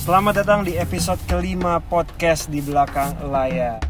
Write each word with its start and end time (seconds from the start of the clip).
Selamat 0.00 0.40
datang 0.40 0.64
di 0.64 0.80
episode 0.80 1.20
kelima 1.28 1.76
podcast 1.76 2.48
di 2.48 2.64
belakang 2.64 3.20
layar. 3.20 3.89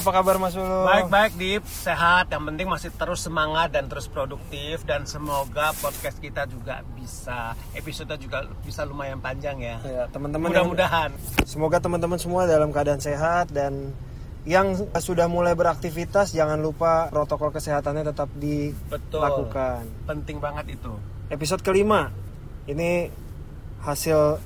Apa 0.00 0.16
kabar 0.16 0.40
Mas 0.40 0.56
Ulu? 0.56 0.88
Baik-baik 0.88 1.36
Dip, 1.36 1.64
sehat. 1.68 2.32
Yang 2.32 2.44
penting 2.48 2.66
masih 2.72 2.90
terus 2.96 3.20
semangat 3.20 3.68
dan 3.76 3.84
terus 3.84 4.08
produktif 4.08 4.80
dan 4.88 5.04
semoga 5.04 5.76
podcast 5.76 6.16
kita 6.16 6.48
juga 6.48 6.80
bisa 6.96 7.52
episode 7.76 8.16
juga 8.16 8.48
bisa 8.64 8.88
lumayan 8.88 9.20
panjang 9.20 9.60
ya. 9.60 9.76
Ya, 9.84 10.02
teman-teman 10.08 10.48
Mudah-mudahan. 10.48 11.12
Semoga 11.44 11.84
teman-teman 11.84 12.16
semua 12.16 12.48
dalam 12.48 12.72
keadaan 12.72 12.96
sehat 12.96 13.52
dan 13.52 13.92
yang 14.48 14.72
sudah 14.96 15.28
mulai 15.28 15.52
beraktivitas 15.52 16.32
jangan 16.32 16.56
lupa 16.56 17.12
protokol 17.12 17.52
kesehatannya 17.52 18.08
tetap 18.08 18.32
Betul. 18.32 19.20
dilakukan. 19.20 19.84
Penting 20.08 20.40
banget 20.40 20.80
itu. 20.80 20.96
Episode 21.28 21.60
kelima 21.60 22.08
ini 22.64 23.12
hasil 23.84 24.40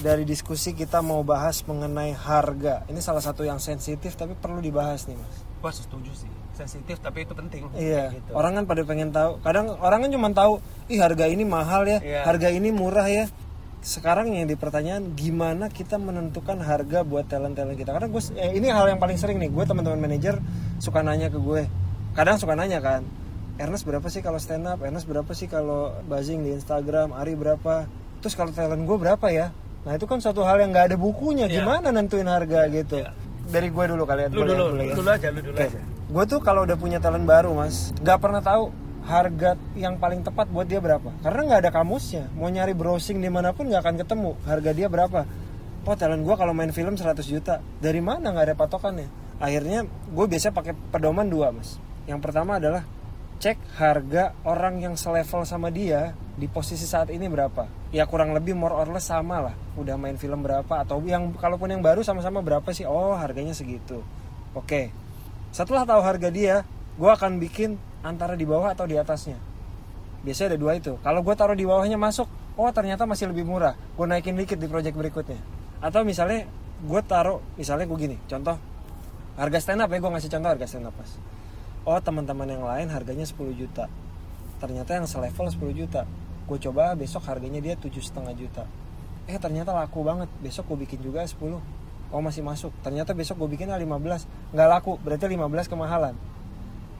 dari 0.00 0.24
diskusi 0.24 0.72
kita 0.72 1.04
mau 1.04 1.20
bahas 1.20 1.60
mengenai 1.68 2.16
harga. 2.16 2.88
Ini 2.88 3.00
salah 3.04 3.20
satu 3.20 3.44
yang 3.44 3.60
sensitif 3.60 4.16
tapi 4.16 4.32
perlu 4.32 4.58
dibahas 4.64 5.04
nih 5.06 5.16
mas. 5.16 5.36
Gua 5.60 5.72
setuju 5.72 6.10
sih. 6.16 6.30
Sensitif 6.56 7.00
tapi 7.00 7.28
itu 7.28 7.36
penting. 7.36 7.68
Iya. 7.76 8.16
Gitu. 8.16 8.32
Orang 8.32 8.56
kan 8.56 8.64
pada 8.64 8.82
pengen 8.84 9.12
tahu. 9.12 9.40
Kadang 9.44 9.76
orang 9.80 10.08
kan 10.08 10.10
cuma 10.12 10.28
tahu, 10.32 10.60
ih 10.88 11.00
harga 11.00 11.28
ini 11.28 11.44
mahal 11.44 11.84
ya, 11.84 12.00
Iya. 12.00 12.20
harga 12.24 12.48
ini 12.48 12.72
murah 12.72 13.08
ya. 13.08 13.28
Sekarang 13.80 14.28
yang 14.36 14.44
dipertanyaan 14.44 15.16
gimana 15.16 15.72
kita 15.72 15.96
menentukan 15.96 16.60
harga 16.60 17.00
buat 17.00 17.28
talent-talent 17.32 17.80
kita. 17.80 17.96
Karena 17.96 18.12
gue, 18.12 18.22
eh, 18.36 18.52
ini 18.60 18.68
hal 18.68 18.92
yang 18.92 19.00
paling 19.00 19.16
sering 19.16 19.40
nih. 19.40 19.48
Gue 19.48 19.64
teman-teman 19.64 20.00
manajer 20.00 20.36
suka 20.76 21.00
nanya 21.00 21.32
ke 21.32 21.40
gue. 21.40 21.64
Kadang 22.12 22.36
suka 22.36 22.52
nanya 22.52 22.84
kan, 22.84 23.08
Ernest 23.56 23.84
berapa 23.88 24.04
sih 24.08 24.20
kalau 24.20 24.36
stand 24.36 24.68
up? 24.68 24.80
Ernest 24.84 25.04
berapa 25.08 25.32
sih 25.32 25.48
kalau 25.48 25.96
buzzing 26.08 26.44
di 26.44 26.56
Instagram? 26.56 27.12
Ari 27.16 27.36
berapa? 27.36 27.88
Terus 28.20 28.36
kalau 28.36 28.52
talent 28.52 28.84
gue 28.84 28.96
berapa 29.00 29.28
ya? 29.32 29.48
Nah 29.80 29.96
itu 29.96 30.04
kan 30.04 30.20
suatu 30.20 30.44
hal 30.44 30.60
yang 30.60 30.70
nggak 30.76 30.92
ada 30.92 30.96
bukunya. 31.00 31.48
Iya. 31.48 31.64
Gimana 31.64 31.88
nentuin 31.88 32.28
harga 32.28 32.68
gitu? 32.68 33.00
Dari 33.50 33.68
gue 33.72 33.84
dulu 33.90 34.02
kalian. 34.04 34.28
Lu 34.30 34.44
dulu, 34.44 34.64
lu 34.76 34.92
dulu 34.92 35.08
aja, 35.08 35.28
lu 35.32 35.40
dulu 35.40 35.56
aja. 35.56 35.80
Gue 36.10 36.24
tuh 36.26 36.40
kalau 36.42 36.66
udah 36.66 36.76
punya 36.76 36.98
talent 36.98 37.24
baru 37.24 37.54
mas, 37.54 37.94
nggak 37.98 38.18
pernah 38.18 38.42
tahu 38.42 38.74
harga 39.06 39.56
yang 39.74 39.96
paling 39.96 40.20
tepat 40.20 40.46
buat 40.52 40.68
dia 40.68 40.78
berapa. 40.78 41.10
Karena 41.24 41.40
nggak 41.48 41.60
ada 41.66 41.70
kamusnya. 41.72 42.28
Mau 42.36 42.52
nyari 42.52 42.76
browsing 42.76 43.18
di 43.18 43.30
mana 43.32 43.56
pun 43.56 43.66
nggak 43.66 43.82
akan 43.82 43.96
ketemu 44.04 44.30
harga 44.44 44.70
dia 44.76 44.86
berapa. 44.92 45.20
Oh 45.88 45.96
talent 45.96 46.22
gue 46.28 46.34
kalau 46.36 46.52
main 46.52 46.70
film 46.76 46.94
100 46.94 47.24
juta. 47.24 47.64
Dari 47.80 48.04
mana 48.04 48.30
nggak 48.36 48.52
ada 48.52 48.56
patokannya? 48.58 49.08
Akhirnya 49.40 49.88
gue 49.88 50.26
biasa 50.28 50.52
pakai 50.52 50.76
pedoman 50.92 51.24
dua 51.24 51.56
mas. 51.56 51.80
Yang 52.04 52.20
pertama 52.20 52.60
adalah 52.60 52.84
cek 53.40 53.56
harga 53.80 54.36
orang 54.44 54.84
yang 54.84 54.94
selevel 55.00 55.48
sama 55.48 55.72
dia 55.72 56.12
di 56.36 56.44
posisi 56.44 56.84
saat 56.84 57.08
ini 57.08 57.24
berapa. 57.24 57.79
Ya 57.90 58.06
kurang 58.06 58.30
lebih 58.30 58.54
more 58.54 58.70
or 58.70 58.86
less 58.86 59.10
sama 59.10 59.50
lah. 59.50 59.54
Udah 59.74 59.98
main 59.98 60.14
film 60.14 60.46
berapa 60.46 60.86
atau 60.86 61.02
yang 61.02 61.34
kalaupun 61.34 61.74
yang 61.74 61.82
baru 61.82 62.06
sama-sama 62.06 62.38
berapa 62.38 62.70
sih? 62.70 62.86
Oh 62.86 63.18
harganya 63.18 63.50
segitu. 63.50 64.06
Oke. 64.54 64.94
Setelah 65.50 65.82
tahu 65.82 65.98
harga 65.98 66.30
dia, 66.30 66.62
gue 66.94 67.10
akan 67.10 67.42
bikin 67.42 67.74
antara 68.06 68.38
di 68.38 68.46
bawah 68.46 68.70
atau 68.70 68.86
di 68.86 68.94
atasnya. 68.94 69.38
Biasanya 70.22 70.54
ada 70.54 70.58
dua 70.62 70.72
itu. 70.78 70.94
Kalau 71.02 71.20
gue 71.26 71.34
taruh 71.34 71.58
di 71.58 71.66
bawahnya 71.66 71.98
masuk, 71.98 72.30
oh 72.54 72.70
ternyata 72.70 73.10
masih 73.10 73.26
lebih 73.34 73.42
murah. 73.42 73.74
Gue 73.98 74.06
naikin 74.06 74.38
dikit 74.38 74.62
di 74.62 74.70
project 74.70 74.94
berikutnya. 74.94 75.42
Atau 75.82 76.06
misalnya 76.06 76.46
gue 76.86 77.00
taruh, 77.02 77.42
misalnya 77.58 77.90
gue 77.90 77.98
gini, 77.98 78.16
contoh 78.30 78.54
harga 79.34 79.58
stand 79.58 79.80
up 79.80 79.88
ya 79.88 79.98
gue 79.98 80.10
ngasih 80.12 80.30
contoh 80.36 80.50
harga 80.52 80.66
stand 80.68 80.86
up 80.86 80.94
mas. 80.94 81.16
Oh 81.88 81.96
teman-teman 81.96 82.44
yang 82.44 82.60
lain 82.60 82.92
harganya 82.92 83.24
10 83.24 83.40
juta. 83.56 83.88
Ternyata 84.60 85.00
yang 85.00 85.08
selevel 85.08 85.48
10 85.48 85.72
juta. 85.72 86.04
Gue 86.50 86.58
coba 86.58 86.98
besok 86.98 87.22
harganya 87.30 87.62
dia 87.62 87.78
tujuh 87.78 88.02
setengah 88.02 88.34
juta. 88.34 88.66
Eh 89.30 89.38
ternyata 89.38 89.70
laku 89.70 90.02
banget. 90.02 90.26
Besok 90.42 90.74
gue 90.74 90.82
bikin 90.82 90.98
juga 90.98 91.22
10. 91.22 91.62
Oh 92.10 92.18
masih 92.18 92.42
masuk. 92.42 92.74
Ternyata 92.82 93.14
besok 93.14 93.38
gue 93.46 93.54
bikinnya 93.54 93.78
15. 93.78 94.26
Nggak 94.50 94.68
laku. 94.68 94.98
Berarti 94.98 95.30
15 95.30 95.70
kemahalan. 95.70 96.18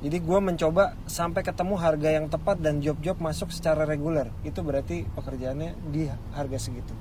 Jadi 0.00 0.16
gue 0.16 0.38
mencoba 0.38 0.94
sampai 1.04 1.42
ketemu 1.42 1.74
harga 1.76 2.08
yang 2.14 2.30
tepat 2.30 2.62
dan 2.62 2.78
job-job 2.78 3.18
masuk 3.18 3.50
secara 3.50 3.82
reguler. 3.84 4.30
Itu 4.46 4.62
berarti 4.62 5.02
pekerjaannya 5.18 5.76
di 5.90 6.06
harga 6.32 6.56
segitu. 6.56 6.94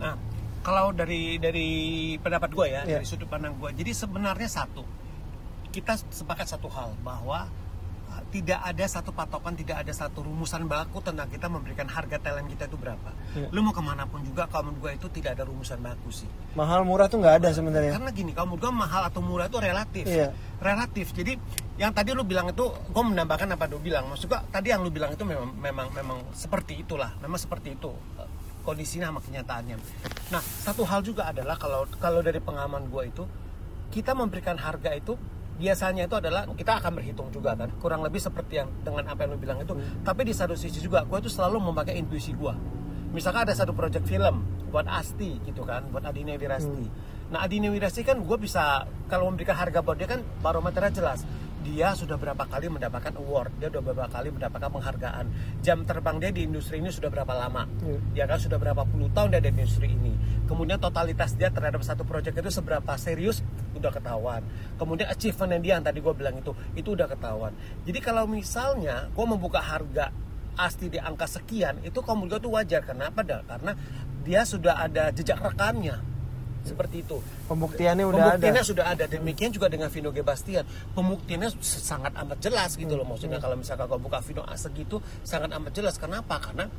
Nah, 0.00 0.16
kalau 0.64 0.94
dari 0.94 1.36
dari 1.36 1.68
pendapat 2.16 2.48
gue 2.54 2.66
ya, 2.70 2.80
Iya. 2.88 3.02
dari 3.02 3.04
sudut 3.04 3.28
pandang 3.28 3.60
gue, 3.60 3.76
jadi 3.76 3.92
sebenarnya 3.92 4.48
satu, 4.48 4.88
kita 5.68 6.00
sepakat 6.08 6.48
satu 6.48 6.72
hal 6.72 6.96
bahwa 7.04 7.44
tidak 8.30 8.62
ada 8.62 8.84
satu 8.86 9.10
patokan, 9.10 9.58
tidak 9.58 9.82
ada 9.82 9.90
satu 9.90 10.22
rumusan 10.22 10.70
baku 10.70 11.02
tentang 11.02 11.26
kita 11.26 11.50
memberikan 11.50 11.90
harga 11.90 12.18
talent 12.22 12.46
kita 12.46 12.70
itu 12.70 12.78
berapa. 12.78 13.10
Iya. 13.34 13.50
Lu 13.50 13.62
mau 13.66 13.74
ke 13.74 13.82
mana 13.82 14.06
pun 14.06 14.22
juga, 14.22 14.46
kalau 14.46 14.70
menurut 14.70 14.86
gue 14.86 14.92
itu 15.02 15.06
tidak 15.18 15.38
ada 15.38 15.44
rumusan 15.50 15.82
baku 15.82 16.14
sih. 16.14 16.30
Mahal 16.54 16.86
murah 16.86 17.10
tuh 17.10 17.18
nggak 17.18 17.42
ada 17.42 17.50
sebenarnya. 17.50 17.98
Karena 17.98 18.10
gini, 18.14 18.30
kalau 18.30 18.54
menurut 18.54 18.62
gue 18.66 18.72
mahal 18.74 19.02
atau 19.10 19.20
murah 19.22 19.46
itu 19.50 19.58
relatif. 19.58 20.04
Iya. 20.06 20.30
Relatif. 20.62 21.06
Jadi 21.10 21.32
yang 21.78 21.90
tadi 21.90 22.14
lu 22.14 22.22
bilang 22.22 22.50
itu, 22.50 22.70
gue 22.70 23.02
menambahkan 23.02 23.50
apa 23.50 23.66
lu 23.66 23.82
bilang. 23.82 24.06
Maksud 24.10 24.30
gue 24.30 24.40
tadi 24.54 24.70
yang 24.70 24.86
lu 24.86 24.94
bilang 24.94 25.10
itu 25.10 25.26
memang 25.26 25.50
memang 25.58 25.86
memang 25.90 26.18
seperti 26.30 26.86
itulah. 26.86 27.10
Memang 27.18 27.38
seperti 27.38 27.74
itu 27.74 27.90
eh, 28.18 28.30
kondisinya 28.62 29.10
sama 29.10 29.20
kenyataannya. 29.22 29.76
Nah, 30.30 30.42
satu 30.42 30.86
hal 30.86 31.02
juga 31.02 31.26
adalah 31.26 31.58
kalau 31.58 31.86
kalau 31.98 32.22
dari 32.22 32.38
pengalaman 32.38 32.86
gue 32.86 33.02
itu, 33.10 33.24
kita 33.90 34.14
memberikan 34.14 34.54
harga 34.54 34.94
itu 34.94 35.18
biasanya 35.60 36.08
itu 36.08 36.16
adalah 36.16 36.48
kita 36.56 36.80
akan 36.80 36.96
berhitung 36.96 37.28
juga 37.28 37.52
kan. 37.52 37.68
Kurang 37.76 38.00
lebih 38.00 38.18
seperti 38.18 38.64
yang 38.64 38.72
dengan 38.80 39.04
apa 39.12 39.28
yang 39.28 39.36
lu 39.36 39.38
bilang 39.38 39.60
itu. 39.60 39.76
Tapi 40.00 40.24
di 40.24 40.32
satu 40.32 40.56
sisi 40.56 40.80
juga 40.80 41.04
gue 41.04 41.18
itu 41.20 41.28
selalu 41.28 41.60
memakai 41.60 42.00
intuisi 42.00 42.32
gue 42.32 42.80
misalkan 43.10 43.46
ada 43.46 43.54
satu 43.54 43.74
project 43.74 44.06
film 44.06 44.46
buat 44.70 44.86
Asti 44.86 45.42
gitu 45.42 45.66
kan 45.66 45.90
buat 45.90 46.06
Adine 46.06 46.38
Wirasti 46.38 46.86
nah 47.30 47.42
Adine 47.42 47.70
Wirasti 47.74 48.06
kan 48.06 48.22
gue 48.22 48.38
bisa 48.38 48.86
kalau 49.10 49.26
memberikan 49.30 49.58
harga 49.58 49.82
buat 49.82 49.98
dia 49.98 50.06
kan 50.06 50.22
barometernya 50.42 50.94
jelas. 50.94 51.22
Dia 51.60 51.92
sudah 51.92 52.16
berapa 52.16 52.40
kali 52.48 52.72
mendapatkan 52.72 53.12
award 53.20 53.52
dia 53.60 53.68
sudah 53.68 53.84
berapa 53.84 54.08
kali 54.08 54.32
mendapatkan 54.32 54.70
penghargaan. 54.72 55.26
Jam 55.60 55.84
terbang 55.84 56.16
dia 56.16 56.30
di 56.32 56.48
industri 56.48 56.80
ini 56.80 56.88
sudah 56.88 57.12
berapa 57.12 57.30
lama? 57.36 57.68
Iya. 57.84 58.24
ya 58.24 58.24
kan 58.26 58.38
sudah 58.40 58.58
berapa 58.58 58.82
puluh 58.88 59.12
tahun 59.12 59.36
dia 59.36 59.40
di 59.44 59.50
industri 59.52 59.92
ini. 59.92 60.16
Kemudian 60.48 60.80
totalitas 60.80 61.36
dia 61.36 61.52
terhadap 61.52 61.84
satu 61.84 62.02
proyek 62.02 62.34
itu 62.34 62.50
seberapa 62.50 62.96
serius 62.96 63.44
udah 63.80 63.92
ketahuan 63.92 64.42
kemudian 64.76 65.08
achievement 65.08 65.50
yang 65.56 65.62
dia 65.62 65.72
yang 65.80 65.84
tadi 65.84 65.98
gue 66.04 66.14
bilang 66.14 66.36
itu 66.36 66.52
itu 66.76 66.92
udah 66.92 67.08
ketahuan 67.08 67.52
jadi 67.88 67.98
kalau 68.04 68.24
misalnya 68.28 69.08
gue 69.10 69.26
membuka 69.26 69.58
harga 69.58 70.12
asti 70.60 70.92
di 70.92 71.00
angka 71.00 71.24
sekian 71.24 71.80
itu 71.80 71.98
kalau 72.04 72.24
menurut 72.24 72.38
gue 72.38 72.40
tuh 72.44 72.52
wajar 72.52 72.84
kenapa 72.84 73.24
dah 73.24 73.40
karena 73.48 73.72
dia 74.20 74.44
sudah 74.44 74.76
ada 74.84 75.08
jejak 75.10 75.40
rekamnya 75.40 76.04
seperti 76.60 77.00
itu 77.00 77.16
Pembuktiannya 77.50 78.04
udah 78.06 78.14
ada. 78.14 78.26
Pembuktiannya 78.38 78.62
sudah 78.62 78.84
ada. 78.94 79.04
Demikian 79.10 79.50
juga 79.50 79.66
dengan 79.66 79.90
Vino 79.90 80.14
G. 80.14 80.22
Bastian. 80.22 80.62
Pembuktiannya 80.94 81.50
sangat 81.58 82.14
amat 82.14 82.38
jelas 82.38 82.78
gitu 82.78 82.94
loh. 82.94 83.02
Maksudnya 83.02 83.42
kalau 83.42 83.58
misalkan 83.58 83.90
kau 83.90 83.98
buka 83.98 84.22
Vino 84.22 84.46
A 84.46 84.54
segitu 84.54 85.02
sangat 85.26 85.50
amat 85.50 85.74
jelas. 85.74 85.98
Kenapa? 85.98 86.38
Karena 86.38 86.70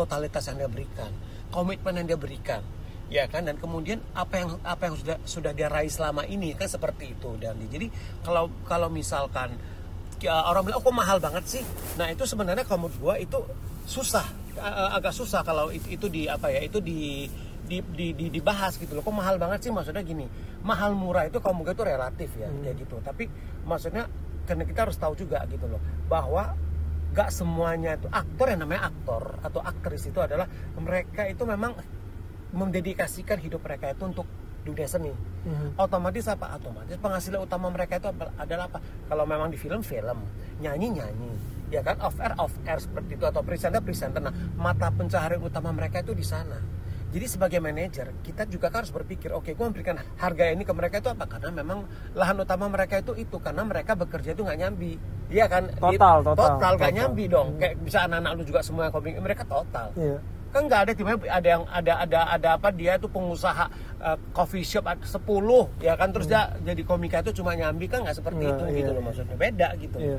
totalitas 0.00 0.48
yang 0.48 0.64
dia 0.64 0.70
berikan, 0.72 1.10
komitmen 1.52 1.92
yang 2.00 2.06
dia 2.14 2.18
berikan, 2.18 2.64
ya 3.08 3.24
kan. 3.28 3.44
Dan 3.48 3.56
kemudian 3.60 4.00
apa 4.14 4.40
yang 4.40 4.48
apa 4.64 4.82
yang 4.88 4.96
sudah 4.96 5.16
sudah 5.24 5.52
dia 5.56 5.68
raih 5.68 5.90
selama 5.90 6.24
ini 6.28 6.52
kan 6.56 6.68
seperti 6.68 7.16
itu. 7.16 7.36
Dan 7.40 7.58
jadi 7.68 7.88
kalau 8.24 8.48
kalau 8.64 8.88
misalkan 8.92 9.56
ya, 10.20 10.44
orang 10.48 10.64
bilang 10.68 10.80
oh 10.80 10.84
kok 10.84 10.94
mahal 10.94 11.18
banget 11.20 11.44
sih. 11.48 11.64
Nah 12.00 12.08
itu 12.08 12.24
sebenarnya 12.24 12.64
kalau 12.64 12.88
menurut 12.88 12.98
gua 13.00 13.14
itu 13.20 13.38
susah, 13.84 14.24
agak 14.96 15.12
susah 15.12 15.44
kalau 15.44 15.68
itu, 15.68 15.92
itu 15.92 16.06
di 16.08 16.22
apa 16.24 16.48
ya 16.48 16.64
itu 16.64 16.80
di 16.80 17.28
di, 17.64 17.80
di, 17.80 18.12
di- 18.12 18.32
dibahas 18.32 18.76
gitu 18.76 18.92
loh 18.92 19.00
kok 19.00 19.16
mahal 19.16 19.40
banget 19.40 19.68
sih 19.68 19.72
maksudnya 19.72 20.04
gini 20.04 20.28
mahal 20.60 20.92
murah 20.92 21.24
itu 21.24 21.40
kalau 21.40 21.56
mungkin 21.56 21.72
itu 21.72 21.84
relatif 21.84 22.30
ya 22.36 22.48
kayak 22.52 22.76
gitu 22.76 22.96
tapi 23.00 23.24
maksudnya 23.64 24.04
karena 24.44 24.64
kita 24.68 24.84
harus 24.84 24.96
tahu 25.00 25.16
juga 25.16 25.40
gitu 25.48 25.64
loh 25.64 25.80
bahwa 26.04 26.52
gak 27.16 27.32
semuanya 27.32 27.96
itu 27.96 28.08
aktor 28.12 28.52
yang 28.52 28.68
namanya 28.68 28.92
aktor 28.92 29.40
atau 29.40 29.60
aktris 29.64 30.04
itu 30.04 30.20
adalah 30.20 30.44
mereka 30.76 31.24
itu 31.24 31.40
memang 31.48 31.72
mendedikasikan 32.54 33.42
hidup 33.42 33.60
mereka 33.66 33.90
itu 33.90 34.04
untuk 34.06 34.26
dunia 34.64 34.88
seni. 34.88 35.12
Mhm. 35.44 35.76
otomatis 35.76 36.24
apa? 36.24 36.56
Otomatis 36.56 36.96
penghasilan 36.96 37.44
utama 37.44 37.68
mereka 37.68 38.00
itu 38.00 38.08
adalah 38.40 38.64
apa? 38.64 38.80
Kalau 38.80 39.28
memang 39.28 39.52
di 39.52 39.60
film 39.60 39.84
film. 39.84 40.24
Nyanyi 40.64 40.88
nyanyi 40.96 41.30
ya 41.68 41.84
kan? 41.84 42.00
Off 42.00 42.16
air 42.16 42.32
off 42.40 42.54
air 42.64 42.80
seperti 42.80 43.20
itu. 43.20 43.24
Atau 43.28 43.44
presenter 43.44 43.84
presenter. 43.84 44.24
Nah 44.24 44.32
mata 44.56 44.88
pencaharian 44.88 45.44
utama 45.44 45.68
mereka 45.68 46.00
itu 46.00 46.16
di 46.16 46.24
sana. 46.24 46.56
Jadi 47.14 47.30
sebagai 47.30 47.62
manajer 47.62 48.10
kita 48.26 48.42
juga 48.50 48.74
kan 48.74 48.82
harus 48.82 48.90
berpikir 48.90 49.30
oke 49.30 49.46
gue 49.54 49.66
memberikan 49.70 49.94
harga 50.18 50.50
ini 50.50 50.66
ke 50.66 50.72
mereka 50.74 50.98
itu 50.98 51.12
apa? 51.12 51.28
Karena 51.30 51.52
memang 51.54 51.86
lahan 52.16 52.40
utama 52.40 52.66
mereka 52.66 52.98
itu 53.04 53.12
itu. 53.14 53.36
Karena 53.38 53.62
mereka 53.68 53.94
bekerja 53.94 54.32
itu 54.32 54.42
nggak 54.42 54.58
nyambi. 54.64 54.98
Iya 55.28 55.46
kan? 55.46 55.70
Total, 55.76 56.24
total, 56.24 56.34
total 56.34 56.72
nggak 56.74 56.90
total. 56.90 56.98
nyambi 56.98 57.24
dong. 57.28 57.48
Kayak 57.60 57.74
bisa 57.84 57.98
anak-anak 58.08 58.32
lu 58.34 58.42
juga 58.48 58.60
semua 58.64 58.88
bikin, 58.90 59.20
mereka 59.22 59.44
total. 59.44 59.92
Iya. 59.94 60.18
Kan 60.54 60.70
nggak 60.70 60.80
ada 60.86 60.92
tiba 60.94 61.18
ada 61.18 61.48
yang 61.50 61.66
ada 61.66 61.92
ada 61.98 62.18
ada 62.30 62.48
apa 62.54 62.70
dia 62.70 62.94
tuh 62.94 63.10
pengusaha 63.10 63.66
uh, 63.98 64.14
coffee 64.30 64.62
shop 64.62 64.86
ada 64.86 65.02
10 65.02 65.18
ya 65.82 65.98
kan? 65.98 66.14
Terus 66.14 66.30
dia 66.30 66.54
jadi 66.62 66.82
komika 66.86 67.26
itu 67.26 67.42
cuma 67.42 67.58
nyambi 67.58 67.90
kan 67.90 68.06
nggak 68.06 68.14
seperti 68.14 68.46
Nggak, 68.46 68.54
itu 68.54 68.64
iya, 68.64 68.76
gitu 68.78 68.90
loh 68.94 69.02
maksudnya. 69.02 69.34
Beda 69.34 69.68
gitu. 69.76 69.98
Iya. 69.98 70.18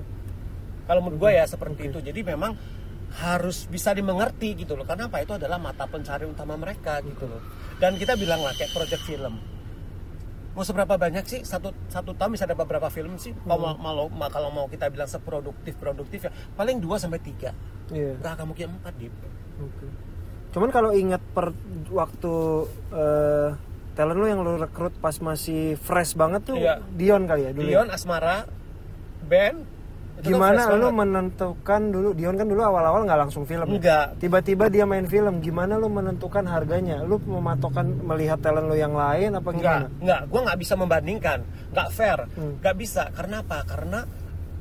kalau 0.85 1.01
menurut 1.01 1.17
gue 1.17 1.31
ya 1.33 1.45
seperti 1.47 1.81
itu. 1.89 1.97
Jadi 1.97 2.19
memang 2.21 2.53
harus 3.15 3.65
bisa 3.65 3.89
dimengerti 3.89 4.53
gitu 4.59 4.75
loh. 4.75 4.83
Karena 4.83 5.07
apa? 5.07 5.23
Itu 5.23 5.33
adalah 5.33 5.55
mata 5.57 5.87
pencarian 5.87 6.29
utama 6.29 6.59
mereka 6.59 6.99
gitu 7.01 7.25
loh. 7.25 7.39
Dan 7.79 7.95
kita 7.95 8.13
bilang 8.13 8.43
lah 8.43 8.51
kayak 8.53 8.69
project 8.69 9.01
film. 9.01 9.39
Mau 10.53 10.63
seberapa 10.63 10.95
banyak 10.95 11.25
sih? 11.25 11.41
Satu 11.41 11.73
satu 11.87 12.13
tahun 12.13 12.35
bisa 12.35 12.45
ada 12.45 12.53
beberapa 12.53 12.87
film 12.87 13.17
sih? 13.17 13.33
Kalau 13.43 13.75
mau 13.75 14.07
mau- 14.07 14.29
kalau 14.29 14.51
mau 14.51 14.67
kita 14.67 14.87
bilang 14.87 15.07
seproduktif 15.07 15.73
produktif 15.75 16.27
ya 16.27 16.31
paling 16.53 16.77
2 16.77 16.95
sampai 16.95 17.17
tiga. 17.17 17.55
Iya. 17.89 18.19
nggak 18.19 18.31
akan 18.35 18.45
mungkin 18.51 18.67
empat 18.77 18.93
dip. 18.95 19.13
Oke. 19.57 19.87
Cuman 20.55 20.71
kalau 20.71 20.89
ingat 20.89 21.19
per 21.29 21.51
waktu 21.85 22.33
eh, 22.89 23.49
talent 23.91 24.15
lu 24.15 24.25
yang 24.25 24.39
lu 24.39 24.55
rekrut 24.55 24.95
pas 24.95 25.15
masih 25.19 25.75
fresh 25.77 26.15
banget 26.15 26.41
tuh 26.43 26.55
Iya. 26.55 26.79
Dion 26.89 27.23
kali 27.25 27.41
ya 27.41 27.51
dulu. 27.51 27.61
ya? 27.61 27.71
Dion 27.73 27.89
Asmara 27.89 28.47
Ben 29.21 29.67
Gimana 30.17 30.71
lu 30.71 30.89
banget. 30.89 30.95
menentukan 30.97 31.81
dulu 31.85 32.09
Dion 32.11 32.33
kan 32.33 32.47
dulu 32.47 32.63
awal-awal 32.63 33.03
nggak 33.03 33.19
langsung 33.19 33.43
film. 33.43 33.67
ya? 33.67 33.75
Enggak. 33.75 34.05
Tiba-tiba 34.17 34.71
dia 34.71 34.83
main 34.83 35.03
film. 35.05 35.37
Gimana 35.37 35.75
lu 35.75 35.85
menentukan 35.85 36.41
harganya? 36.45 37.03
Lu 37.03 37.19
mematokkan 37.19 37.83
melihat 38.01 38.39
talent 38.39 38.65
lu 38.65 38.73
yang 38.73 38.95
lain 38.95 39.35
apa 39.35 39.43
Enggak, 39.45 39.59
gimana? 39.83 39.87
enggak, 39.99 40.21
gue 40.25 40.39
nggak 40.41 40.57
bisa 40.57 40.73
membandingkan, 40.73 41.39
nggak 41.69 41.89
fair, 41.91 42.19
Hmm. 42.31 42.55
nggak 42.57 42.75
bisa. 42.75 43.11
Karena 43.11 43.43
apa? 43.43 43.57
Karena 43.65 43.99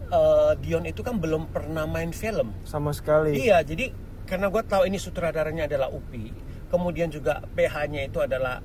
eh, 0.05 0.53
Dion 0.59 0.85
itu 0.85 1.01
kan 1.01 1.17
belum 1.17 1.49
pernah 1.49 1.87
main 1.87 2.11
film. 2.11 2.51
Sama 2.65 2.91
sekali. 2.91 3.39
Iya, 3.41 3.63
jadi 3.63 3.95
karena 4.25 4.49
gue 4.49 4.63
tahu 4.65 4.83
ini 4.89 4.99
sutradaranya 5.01 5.69
adalah 5.69 5.89
Upi, 5.93 6.33
kemudian 6.73 7.09
juga 7.13 7.45
PH-nya 7.55 8.09
itu 8.09 8.19
adalah 8.21 8.61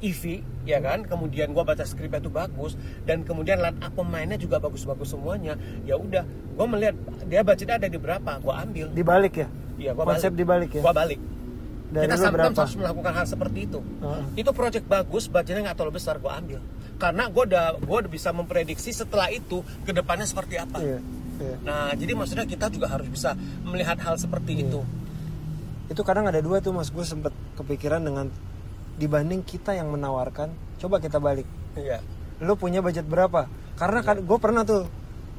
Ivi, 0.00 0.40
ya 0.64 0.80
kan? 0.80 1.04
Kemudian 1.04 1.52
gue 1.52 1.60
baca 1.60 1.84
skripnya 1.84 2.24
itu 2.24 2.32
bagus, 2.32 2.72
dan 3.04 3.20
kemudian 3.20 3.60
line 3.60 3.76
up 3.84 3.92
pemainnya 3.92 4.40
juga 4.40 4.56
bagus-bagus 4.56 5.12
semuanya. 5.12 5.60
Ya 5.84 6.00
udah, 6.00 6.24
gue 6.24 6.66
melihat 6.72 6.96
dia 7.28 7.44
budgetnya 7.44 7.76
ada 7.76 7.88
di 7.92 8.00
berapa, 8.00 8.40
gue 8.40 8.54
ambil. 8.54 8.86
Dibalik 8.96 9.34
ya? 9.44 9.48
Iya, 9.76 9.90
gua 9.92 10.04
Konsep 10.12 10.32
balik. 10.32 10.40
dibalik 10.40 10.70
ya? 10.72 10.82
Gue 10.84 10.94
balik. 10.96 11.20
Dari 11.90 12.06
kita 12.06 12.16
sometimes 12.16 12.34
berapa? 12.38 12.60
harus 12.62 12.76
melakukan 12.78 13.12
hal 13.12 13.26
seperti 13.26 13.58
itu. 13.66 13.80
Heeh. 13.82 14.22
Itu 14.40 14.50
project 14.56 14.86
bagus, 14.88 15.24
budgetnya 15.28 15.62
nggak 15.68 15.76
terlalu 15.76 15.94
besar, 16.00 16.16
gue 16.16 16.32
ambil. 16.32 16.60
Karena 17.00 17.24
gue 17.28 17.42
udah 17.50 17.66
gue 17.80 17.96
udah 18.04 18.10
bisa 18.12 18.30
memprediksi 18.30 18.94
setelah 18.96 19.28
itu 19.28 19.60
ke 19.84 19.92
depannya 19.92 20.24
seperti 20.24 20.60
apa. 20.60 20.78
Iya. 20.80 21.00
Iya. 21.40 21.56
Nah, 21.60 21.90
jadi 21.92 22.12
maksudnya 22.12 22.44
kita 22.44 22.68
juga 22.68 22.86
harus 22.86 23.08
bisa 23.08 23.32
melihat 23.62 23.96
hal 23.98 24.14
seperti 24.14 24.62
itu. 24.62 24.84
Itu 25.88 26.00
kadang 26.00 26.24
ada 26.24 26.38
dua 26.38 26.60
tuh 26.60 26.70
mas. 26.70 26.88
Gue 26.88 27.02
sempet 27.02 27.32
kepikiran 27.56 27.98
dengan 28.00 28.28
dibanding 28.94 29.40
kita 29.40 29.72
yang 29.72 29.88
menawarkan. 29.88 30.52
Coba 30.76 30.96
kita 30.96 31.16
balik. 31.16 31.48
Iya. 31.72 31.98
lu 32.40 32.56
punya 32.56 32.80
budget 32.80 33.04
berapa 33.04 33.44
karena 33.76 34.00
kan 34.00 34.16
gue 34.18 34.38
pernah 34.40 34.64
tuh 34.64 34.88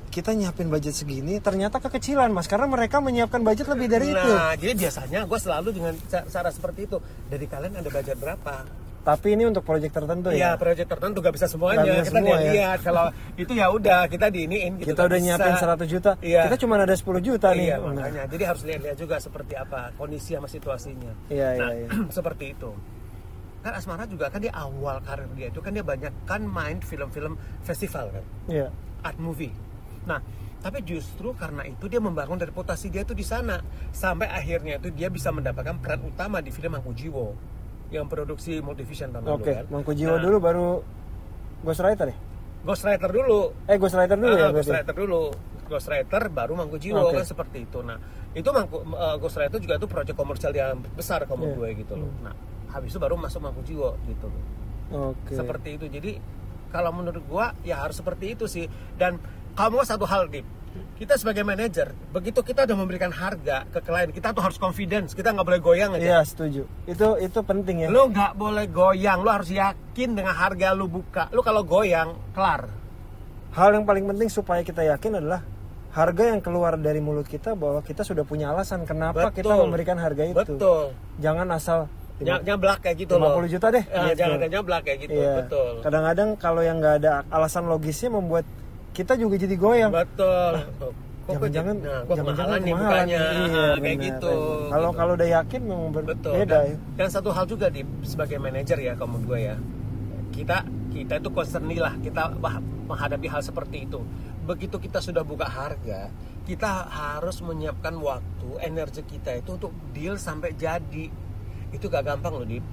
kita 0.08 0.32
nyiapin 0.32 0.70
budget 0.70 0.94
segini 0.94 1.40
ternyata 1.40 1.80
kekecilan 1.80 2.30
mas 2.30 2.46
karena 2.46 2.70
mereka 2.70 3.02
menyiapkan 3.02 3.42
budget 3.42 3.66
lebih 3.66 3.90
dari 3.90 4.14
itu 4.14 4.30
Nah, 4.32 4.54
jadi 4.54 4.78
biasanya 4.78 5.26
gue 5.26 5.40
selalu 5.40 5.70
dengan 5.74 5.98
ca- 6.06 6.24
cara 6.24 6.54
seperti 6.54 6.86
itu. 6.86 7.02
Dari 7.26 7.46
kalian 7.46 7.74
ada 7.74 7.90
budget 7.90 8.16
berapa? 8.16 8.54
Tapi 9.02 9.34
ini 9.34 9.50
untuk 9.50 9.66
project 9.66 9.94
tertentu 9.98 10.30
Iya, 10.30 10.54
ya 10.54 10.60
project 10.62 10.90
tertentu 10.94 11.18
gak 11.26 11.34
bisa 11.34 11.48
semuanya. 11.50 11.82
Nggak 11.82 11.96
bisa 11.98 12.06
kita 12.06 12.20
semua, 12.22 12.38
ya. 12.38 12.52
lihat 12.54 12.80
kalau 12.86 13.06
itu 13.34 13.52
ya 13.58 13.68
udah 13.74 14.00
kita 14.06 14.28
diiniin 14.30 14.72
gitu. 14.78 14.88
kita 14.94 15.02
udah 15.10 15.18
bisa. 15.18 15.26
nyiapin 15.26 15.54
100 15.58 15.94
juta 15.94 16.12
Iya. 16.22 16.42
kita 16.46 16.58
cuma 16.62 16.74
ada 16.78 16.94
10 16.94 17.18
juta 17.22 17.48
nih 17.58 17.68
Iya, 17.74 17.76
makanya. 17.82 18.24
Jadi 18.30 18.44
harus 18.46 18.62
lihat-lihat 18.62 18.98
juga 19.02 19.16
seperti 19.18 19.54
apa 19.58 19.80
kondisi 19.98 20.38
sama 20.38 20.46
situasinya. 20.46 21.14
Iya, 21.34 21.48
nah, 21.58 21.72
iya, 21.74 21.88
seperti 22.18 22.46
itu. 22.54 22.72
Kan 23.62 23.72
Asmara 23.78 24.10
juga 24.10 24.26
kan 24.30 24.42
di 24.42 24.50
awal 24.50 25.02
karir 25.06 25.30
dia 25.38 25.54
itu 25.54 25.62
kan 25.62 25.70
dia 25.74 25.86
banyak 25.86 26.26
kan 26.26 26.42
main 26.42 26.82
film-film 26.82 27.38
festival 27.62 28.10
kan, 28.10 28.26
iya 28.50 28.74
art 29.06 29.22
movie. 29.22 29.54
Nah, 30.10 30.18
tapi 30.66 30.82
justru 30.82 31.34
karena 31.38 31.66
itu 31.70 31.86
dia 31.86 32.02
membangun 32.02 32.42
reputasi 32.42 32.90
dia 32.90 33.06
itu 33.06 33.14
di 33.14 33.22
sana 33.22 33.62
sampai 33.94 34.30
akhirnya 34.30 34.82
itu 34.82 34.90
dia 34.90 35.14
bisa 35.14 35.30
mendapatkan 35.30 35.78
peran 35.78 36.02
utama 36.06 36.42
di 36.42 36.50
film 36.50 36.74
Mangkujiwo 36.74 37.38
yang 37.92 38.08
produksi 38.08 38.60
Multivision 38.60 39.12
tahun 39.12 39.24
lalu 39.24 39.36
oke 39.38 39.52
kan. 39.54 39.66
Mangku 39.68 39.92
Jiwo 39.92 40.16
Nah, 40.16 40.22
dulu 40.22 40.38
baru 40.40 40.68
Ghostwriter 41.62 42.08
ya 42.08 42.18
Ghostwriter 42.62 43.10
dulu. 43.10 43.42
eh 43.66 43.76
Ghostwriter 43.76 44.16
dulu 44.16 44.34
ya 44.34 44.48
Ah, 44.48 44.52
Ghostwriter 44.52 44.96
dulu. 44.96 45.22
Ghostwriter 45.66 46.22
baru 46.28 46.54
Mangku 46.54 46.78
Jiwo 46.78 47.00
Oke. 47.02 47.16
kan 47.16 47.26
seperti 47.26 47.64
itu. 47.64 47.80
Nah, 47.80 47.96
itu 48.32 48.48
Mangku 48.48 48.84
uh, 48.86 49.16
Ghostwriter 49.18 49.58
juga 49.58 49.76
itu 49.76 49.88
proyek 49.88 50.14
komersial 50.14 50.52
yang 50.52 50.84
besar 50.92 51.24
kalau 51.24 51.42
menurut 51.42 51.58
Iya. 51.58 51.60
gue 51.74 51.82
gitu 51.82 51.94
loh. 51.96 52.12
Nah, 52.22 52.36
habis 52.70 52.92
itu 52.92 53.00
baru 53.00 53.16
masuk 53.16 53.40
Mangku 53.40 53.64
Jiwo 53.64 53.96
gitu 54.04 54.28
loh. 54.28 54.44
oke 55.16 55.32
Seperti 55.32 55.70
itu. 55.76 55.86
Jadi 55.88 56.12
kalau 56.70 56.92
menurut 56.92 57.24
gua 57.26 57.56
ya 57.62 57.80
harus 57.80 57.96
seperti 57.96 58.36
itu 58.36 58.46
sih. 58.46 58.68
Dan 58.94 59.16
kamu 59.52 59.82
satu 59.82 60.04
hal 60.04 60.28
Dip. 60.28 60.44
Kita 61.02 61.18
sebagai 61.18 61.42
manajer, 61.42 61.98
begitu 62.14 62.46
kita 62.46 62.70
udah 62.70 62.78
memberikan 62.78 63.10
harga 63.10 63.66
ke 63.66 63.82
klien, 63.82 64.14
kita 64.14 64.38
tuh 64.38 64.46
harus 64.46 64.62
confidence. 64.62 65.18
Kita 65.18 65.34
nggak 65.34 65.48
boleh 65.50 65.58
goyang 65.58 65.98
aja. 65.98 66.06
iya 66.06 66.20
setuju 66.22 66.70
itu 66.86 67.08
itu 67.18 67.40
penting 67.42 67.82
ya 67.82 67.88
Lu 67.90 68.06
nggak 68.06 68.38
boleh 68.38 68.70
goyang, 68.70 69.26
lu 69.26 69.34
harus 69.34 69.50
yakin 69.50 70.14
dengan 70.14 70.38
harga 70.38 70.78
lu 70.78 70.86
buka. 70.86 71.26
Lu 71.34 71.42
kalau 71.42 71.66
goyang, 71.66 72.14
kelar. 72.38 72.70
hal 73.52 73.74
yang 73.74 73.84
paling 73.84 74.06
penting 74.06 74.30
supaya 74.30 74.62
kita 74.62 74.86
yakin 74.86 75.18
adalah 75.18 75.42
harga 75.90 76.24
yang 76.24 76.40
keluar 76.40 76.78
dari 76.78 77.02
mulut 77.02 77.26
kita 77.26 77.52
bahwa 77.52 77.82
kita 77.82 78.06
sudah 78.06 78.22
punya 78.22 78.48
alasan 78.48 78.86
kenapa 78.86 79.28
kita 79.28 79.52
Betul. 79.52 79.62
memberikan 79.68 79.98
harga 79.98 80.24
itu 80.24 80.38
Betul. 80.56 80.96
jangan 81.18 81.50
asal 81.52 81.90
Ny- 82.22 82.46
nyablak 82.46 82.80
kayak 82.80 82.96
gitu 83.02 83.18
loh. 83.18 83.34
50 83.36 83.50
juta 83.50 83.68
deh, 83.74 83.84
Ya, 83.84 84.14
gitu. 84.14 84.22
Jangan 84.22 84.36
ada 84.38 84.48
nyablak 84.48 84.82
kayak 84.86 85.00
gitu. 85.02 85.18
Iya. 85.18 85.34
Betul. 85.42 85.72
Kadang-kadang 85.82 86.30
kalau 86.38 86.62
yang 86.62 86.78
nggak 86.78 86.96
ada 87.02 87.26
alasan 87.28 87.66
logisnya 87.66 88.14
membuat 88.14 88.46
kita 89.02 89.14
juga 89.18 89.36
jadi 89.36 89.56
goyang. 89.58 89.92
Betul. 89.92 90.54
Gua 91.22 91.38
Jangan-jangan, 91.38 91.76
nah, 91.78 92.02
jangan-jangan 92.04 92.58
nih 92.58 92.66
kemahalan. 92.68 92.90
bukanya. 92.90 93.20
Iya, 93.22 93.30
Ah, 93.32 93.74
kayak 93.78 93.80
benar, 93.80 94.04
gitu. 94.04 94.34
Kalau 94.68 94.90
Gitu. 94.90 94.98
kalau 94.98 95.12
udah 95.14 95.30
yakin 95.32 95.62
memang 95.62 95.90
Betul. 95.94 96.34
beda 96.34 96.46
dan, 96.50 96.64
ya. 96.66 96.76
dan 96.98 97.08
satu 97.08 97.30
hal 97.30 97.46
juga 97.46 97.68
di 97.70 97.82
sebagai 98.04 98.38
manajer 98.38 98.78
ya 98.80 98.94
menurut 98.98 99.24
gue 99.28 99.40
ya. 99.40 99.56
Kita 100.32 100.58
kita 100.90 101.14
itu 101.18 101.30
concern 101.30 101.66
lah 101.72 101.94
kita 101.98 102.36
bah- 102.36 102.60
menghadapi 102.60 103.28
hal 103.28 103.40
seperti 103.40 103.86
itu. 103.86 104.02
Begitu 104.42 104.76
kita 104.76 105.00
sudah 105.00 105.22
buka 105.22 105.46
harga, 105.46 106.10
kita 106.44 106.72
harus 106.90 107.40
menyiapkan 107.40 107.94
waktu, 107.96 108.50
energi 108.60 109.06
kita 109.06 109.38
itu 109.38 109.56
untuk 109.56 109.72
deal 109.94 110.18
sampai 110.18 110.52
jadi. 110.52 111.08
Itu 111.70 111.88
gak 111.88 112.04
gampang 112.04 112.36
loh, 112.36 112.44
Dip. 112.44 112.66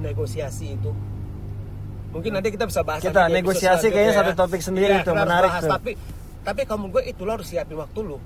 Negosiasi 0.00 0.74
itu. 0.74 0.90
Mungkin 2.12 2.30
nanti 2.30 2.48
kita 2.50 2.68
bisa 2.68 2.80
bahas 2.80 3.00
Kita 3.00 3.26
negosiasi 3.26 3.88
kayaknya 3.88 4.12
ya. 4.12 4.18
satu 4.20 4.32
topik 4.36 4.60
sendiri 4.60 4.92
Iya, 4.92 5.00
tuh, 5.00 5.12
kita 5.12 5.16
harus 5.16 5.24
menarik 5.24 5.50
bahas. 5.50 5.62
tuh. 5.62 5.70
Tapi 5.72 5.90
tapi 6.42 6.60
menurut 6.68 6.90
gue 6.92 7.02
itu 7.06 7.22
lo 7.22 7.30
harus 7.32 7.46
siapin 7.46 7.76
waktu 7.76 8.00
lo 8.02 8.18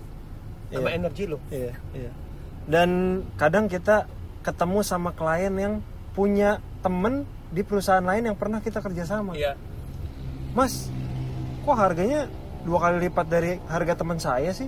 sama 0.66 0.88
Iya. 0.88 0.97
energi 0.97 1.25
lo. 1.25 1.38
Iya, 1.49 1.73
iya. 1.95 2.11
Dan 2.66 2.90
kadang 3.37 3.71
kita 3.71 4.11
ketemu 4.43 4.78
sama 4.83 5.11
klien 5.11 5.55
yang 5.55 5.75
punya 6.12 6.59
temen 6.81 7.23
di 7.49 7.62
perusahaan 7.62 8.02
lain 8.02 8.26
yang 8.26 8.37
pernah 8.37 8.59
kita 8.59 8.83
kerjasama. 8.83 9.38
Iya. 9.38 9.55
Mas, 10.50 10.90
kok 11.62 11.76
harganya 11.76 12.26
dua 12.62 12.78
kali 12.81 13.07
lipat 13.07 13.26
dari 13.28 13.62
harga 13.64 13.95
teman 13.95 14.19
saya 14.19 14.50
sih? 14.50 14.66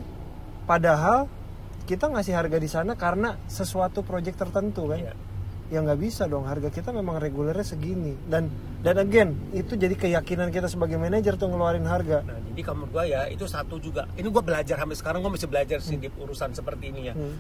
Padahal 0.63 1.27
kita 1.85 2.07
ngasih 2.07 2.37
harga 2.37 2.59
di 2.61 2.69
sana 2.69 2.93
karena 2.95 3.35
sesuatu 3.49 4.05
proyek 4.05 4.37
tertentu 4.37 4.87
kan? 4.87 5.01
Iya. 5.01 5.15
Ya 5.69 5.85
nggak 5.85 6.01
bisa 6.01 6.25
dong, 6.25 6.49
harga 6.49 6.73
kita 6.73 6.97
memang 6.97 7.21
regulernya 7.21 7.61
segini. 7.61 8.17
Dan 8.25 8.49
dan 8.81 8.97
again, 8.97 9.37
itu 9.53 9.77
jadi 9.77 9.93
keyakinan 9.93 10.49
kita 10.49 10.65
sebagai 10.65 10.97
manajer 10.97 11.37
tuh 11.37 11.53
ngeluarin 11.53 11.85
harga. 11.85 12.25
Nah, 12.25 12.41
jadi 12.41 12.61
menurut 12.73 12.89
gue 12.89 13.05
ya 13.13 13.29
itu 13.29 13.45
satu 13.45 13.77
juga. 13.77 14.09
Ini 14.17 14.25
gue 14.33 14.41
belajar 14.41 14.81
sampai 14.81 14.97
sekarang 14.97 15.21
gue 15.21 15.33
masih 15.37 15.49
belajar 15.53 15.79
sih 15.85 16.01
di 16.01 16.09
urusan 16.09 16.57
seperti 16.57 16.85
ini 16.89 17.01
ya. 17.13 17.15
Hmm. 17.15 17.37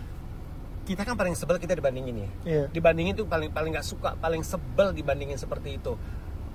Kita 0.84 1.08
kan 1.08 1.16
paling 1.16 1.32
sebel 1.36 1.56
kita 1.56 1.72
dibandingin 1.72 2.16
ya. 2.20 2.28
Iya. 2.44 2.64
Dibandingin 2.68 3.16
tuh 3.16 3.24
paling 3.24 3.48
paling 3.48 3.72
nggak 3.72 3.86
suka, 3.88 4.12
paling 4.20 4.44
sebel 4.44 4.92
dibandingin 4.92 5.40
seperti 5.40 5.80
itu. 5.80 5.96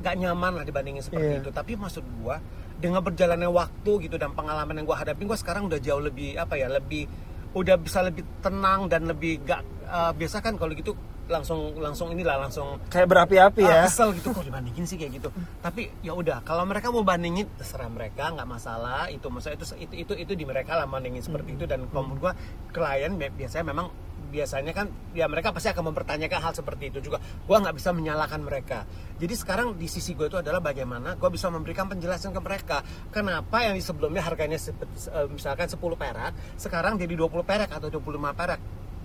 Gak 0.05 0.19
nyaman 0.19 0.61
lah 0.61 0.63
dibandingin 0.67 1.01
seperti 1.01 1.37
Iya. 1.37 1.41
itu. 1.41 1.49
Tapi 1.49 1.73
maksud 1.73 2.05
gue 2.05 2.35
dengan 2.77 3.01
berjalannya 3.01 3.49
waktu 3.49 3.91
gitu 4.09 4.19
dan 4.21 4.35
pengalaman 4.37 4.77
yang 4.77 4.85
gue 4.85 4.97
hadapin 4.97 5.25
gue 5.25 5.39
sekarang 5.39 5.71
udah 5.71 5.79
jauh 5.79 6.03
lebih 6.03 6.35
apa 6.37 6.53
ya 6.59 6.67
lebih 6.67 7.07
udah 7.53 7.77
bisa 7.79 8.01
lebih 8.03 8.25
tenang 8.43 8.89
dan 8.91 9.07
lebih 9.07 9.39
gak 9.45 9.61
eh, 9.87 10.11
biasa 10.17 10.41
kan 10.43 10.57
kalau 10.57 10.73
gitu 10.75 10.91
langsung 11.33 11.73
langsung 11.75 12.13
inilah 12.13 12.37
langsung 12.37 12.77
Kayak 12.87 13.09
berapi-api 13.09 13.61
ya. 13.65 13.83
ah, 13.83 13.89
kesel 13.89 14.13
gitu 14.13 14.29
kok 14.29 14.45
dibandingin 14.49 14.85
sih? 14.85 14.95
kayak 14.95 15.17
gitu. 15.17 15.29
Tapi 15.59 15.89
ya 15.99 16.13
udah 16.13 16.45
kalau 16.45 16.61
mereka 16.63 16.93
mau 16.93 17.01
bandingin 17.01 17.49
terserah 17.57 17.89
mereka 17.89 18.29
nggak 18.29 18.45
masalah. 18.45 19.09
Itu 19.09 19.33
maksudnya 19.33 19.57
itu 19.57 19.65
itu 19.75 19.93
itu 20.05 20.13
itu 20.21 20.33
di 20.33 20.45
mereka 20.45 20.77
lah 20.77 20.85
bandingin 20.85 21.19
seperti 21.19 21.57
itu. 21.57 21.65
Dan 21.65 21.89
kalau 21.89 22.05
menurut 22.05 22.21
gua 22.21 22.33
klien 22.69 23.11
bi- 23.13 23.33
biasanya 23.33 23.65
memang 23.65 23.89
biasanya 24.29 24.73
kan 24.73 24.89
ya 25.13 25.29
mereka 25.29 25.53
pasti 25.53 25.69
akan 25.69 25.93
mempertanyakan 25.93 26.39
hal 26.41 26.53
seperti 26.53 26.89
itu 26.89 26.99
juga. 27.01 27.17
Gua 27.45 27.57
nggak 27.59 27.75
bisa 27.75 27.89
menyalahkan 27.89 28.39
mereka. 28.39 28.85
Jadi 29.13 29.33
sekarang 29.33 29.77
di 29.77 29.85
sisi 29.85 30.17
gue 30.17 30.25
itu 30.25 30.35
adalah 30.35 30.57
bagaimana 30.57 31.13
gua 31.15 31.29
bisa 31.29 31.47
memberikan 31.47 31.85
penjelasan 31.85 32.33
ke 32.33 32.41
mereka. 32.41 32.81
Kenapa 33.09 33.61
yang 33.61 33.77
sebelumnya 33.77 34.21
harganya 34.21 34.57
eh, 34.57 35.27
misalkan 35.29 35.69
10 35.69 35.77
perak 35.93 36.33
sekarang 36.57 36.97
jadi 36.97 37.13
20 37.13 37.29
perak 37.43 37.69
atau 37.69 37.87
25 37.87 38.03
perak 38.33 38.59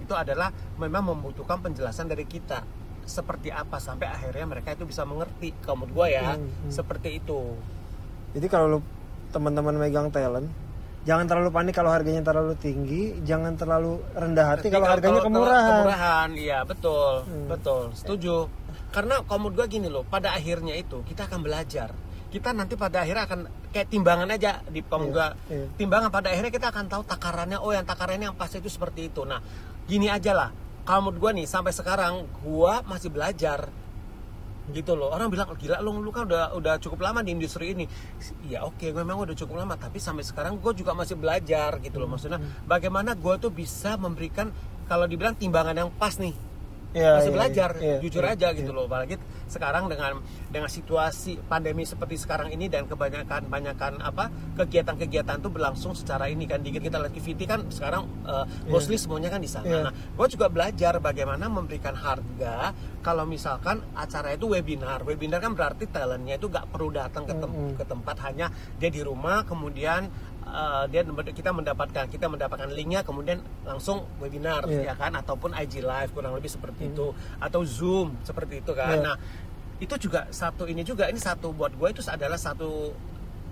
itu 0.08 0.16
adalah 0.16 0.48
memang 0.74 1.04
membutuhkan 1.06 1.60
penjelasan 1.60 2.08
dari 2.08 2.24
kita 2.24 2.64
seperti 3.04 3.48
apa 3.48 3.76
sampai 3.78 4.04
akhirnya 4.06 4.48
mereka 4.48 4.72
itu 4.72 4.84
bisa 4.84 5.04
mengerti 5.04 5.52
kalau 5.60 5.84
menurut 5.84 5.92
gue 5.94 6.06
ya 6.10 6.32
Hmm, 6.32 6.48
hmm. 6.48 6.72
seperti 6.72 7.08
itu 7.14 7.40
Jadi 8.30 8.46
kalau 8.46 8.66
lu 8.68 8.78
teman-teman 9.28 9.72
megang 9.74 10.08
talent, 10.08 10.48
jangan 11.02 11.24
terlalu 11.24 11.48
panik 11.50 11.72
kalau 11.72 11.88
harganya 11.88 12.20
terlalu 12.20 12.52
tinggi, 12.54 13.16
jangan 13.22 13.52
terlalu 13.54 14.00
rendah 14.14 14.44
hati 14.50 14.62
Tapi 14.62 14.72
kalau 14.74 14.86
harganya 14.86 15.12
kalau- 15.14 15.28
kemurahan. 15.28 15.72
kemurahan 15.74 16.28
iya 16.34 16.58
betul 16.62 17.12
Hmm. 17.22 17.46
betul 17.46 17.82
setuju 17.92 18.48
karena 18.88 19.20
kalau 19.22 19.38
menurut 19.42 19.56
gue 19.58 19.68
gini 19.70 19.88
loh 19.88 20.00
pada 20.02 20.32
akhirnya 20.32 20.72
itu 20.72 21.00
kita 21.02 21.24
akan 21.26 21.40
belajar 21.42 21.92
kita 22.28 22.52
nanti 22.52 22.76
pada 22.76 23.00
akhirnya 23.00 23.24
akan 23.24 23.40
kayak 23.70 23.88
timbangan 23.88 24.28
aja 24.28 24.60
di 24.66 24.80
pemga 24.82 25.32
iya. 25.46 25.64
timbangan 25.74 26.08
pada 26.10 26.28
akhirnya 26.28 26.48
kita 26.50 26.68
akan 26.68 26.84
tahu 26.86 27.02
takarannya 27.02 27.56
oh 27.56 27.68
yang 27.70 27.84
takarannya 27.84 28.26
yang 28.26 28.36
pas 28.36 28.48
itu 28.50 28.64
seperti 28.66 29.08
itu 29.08 29.24
nah 29.24 29.40
gini 29.88 30.12
aja 30.12 30.36
lah. 30.36 30.50
Kalau 30.84 31.08
menurut 31.08 31.18
gue 31.20 31.30
nih 31.42 31.46
sampai 31.48 31.72
sekarang 31.72 32.28
gue 32.44 32.72
masih 32.84 33.08
belajar. 33.08 33.72
Gitu 34.68 34.92
loh. 34.92 35.08
Orang 35.08 35.32
bilang 35.32 35.48
"Oh, 35.48 35.56
gila 35.56 35.80
lu 35.80 35.96
lu 36.04 36.12
kan 36.12 36.28
udah 36.28 36.52
udah 36.52 36.76
cukup 36.76 37.08
lama 37.08 37.24
di 37.24 37.32
industri 37.32 37.72
ini. 37.72 37.88
Ya 38.44 38.68
oke 38.68 38.84
gue 38.84 39.00
memang 39.00 39.24
udah 39.24 39.32
cukup 39.32 39.64
lama 39.64 39.80
tapi 39.80 39.96
sampai 39.96 40.20
sekarang 40.20 40.60
gue 40.60 40.72
juga 40.76 40.92
masih 40.92 41.16
belajar 41.16 41.80
gitu 41.80 41.96
loh. 41.96 42.06
Maksudnya 42.06 42.36
bagaimana 42.68 43.16
gue 43.16 43.34
tuh 43.40 43.48
bisa 43.48 43.96
memberikan 43.96 44.52
kalau 44.84 45.08
dibilang 45.08 45.36
timbangan 45.36 45.72
yang 45.72 45.90
pas 45.96 46.16
nih 46.20 46.36
Iya, 46.96 47.20
masih 47.20 47.28
iya, 47.28 47.36
belajar 47.36 47.70
iya, 47.84 47.96
jujur 48.00 48.24
iya, 48.24 48.32
aja 48.32 48.48
iya. 48.48 48.56
gitu 48.56 48.70
loh 48.72 48.88
apalagi 48.88 49.20
sekarang 49.44 49.92
dengan 49.92 50.24
dengan 50.48 50.72
situasi 50.72 51.36
pandemi 51.44 51.84
seperti 51.84 52.16
sekarang 52.16 52.48
ini 52.48 52.72
dan 52.72 52.88
kebanyakan 52.88 53.44
banyakan 53.52 54.00
apa 54.00 54.32
kegiatan-kegiatan 54.56 55.36
tuh 55.44 55.52
berlangsung 55.52 55.92
secara 55.92 56.32
ini 56.32 56.48
kan 56.48 56.64
dikit 56.64 56.80
kita 56.80 56.96
lihat 56.96 57.12
activity 57.12 57.44
kan 57.44 57.68
sekarang 57.68 58.08
uh, 58.24 58.48
mostly 58.72 58.96
semuanya 58.96 59.28
kan 59.28 59.40
di 59.44 59.50
sana 59.52 59.66
Iya. 59.68 59.80
nah 59.84 59.92
gue 59.92 60.26
juga 60.32 60.48
belajar 60.48 60.96
bagaimana 60.96 61.44
memberikan 61.52 61.92
harga 61.92 62.72
kalau 63.04 63.28
misalkan 63.28 63.84
acara 63.92 64.32
itu 64.32 64.48
webinar 64.48 65.04
webinar 65.04 65.44
kan 65.44 65.52
berarti 65.52 65.92
talentnya 65.92 66.40
itu 66.40 66.48
gak 66.48 66.72
perlu 66.72 66.88
datang 66.88 67.28
ke, 67.28 67.36
tem- 67.36 67.52
Mm-mm. 67.52 67.76
ke 67.76 67.84
tempat 67.84 68.16
hanya 68.24 68.48
dia 68.80 68.88
di 68.88 69.04
rumah 69.04 69.44
kemudian 69.44 70.08
uh, 70.48 70.84
dia 70.88 71.04
kita 71.30 71.50
mendapatkan 71.52 72.04
kita 72.08 72.26
mendapatkan 72.26 72.68
linknya 72.72 73.04
kemudian 73.04 73.38
langsung 73.62 74.08
webinar 74.18 74.64
Iya. 74.64 74.92
ya 74.92 74.94
kan 74.96 75.12
ataupun 75.14 75.52
IG 75.54 75.84
live 75.84 76.10
kurang 76.12 76.34
lebih 76.34 76.50
seperti 76.50 76.90
itu 76.90 77.12
atau 77.38 77.60
Zoom 77.62 78.16
seperti 78.24 78.64
itu 78.64 78.72
kan 78.72 78.98
Iya. 78.98 79.04
nah 79.04 79.16
itu 79.78 79.94
juga 80.00 80.26
satu 80.34 80.66
ini 80.66 80.82
juga 80.82 81.06
ini 81.06 81.20
satu 81.22 81.54
buat 81.54 81.70
gue 81.76 81.88
itu 81.94 82.02
adalah 82.10 82.34
satu 82.34 82.90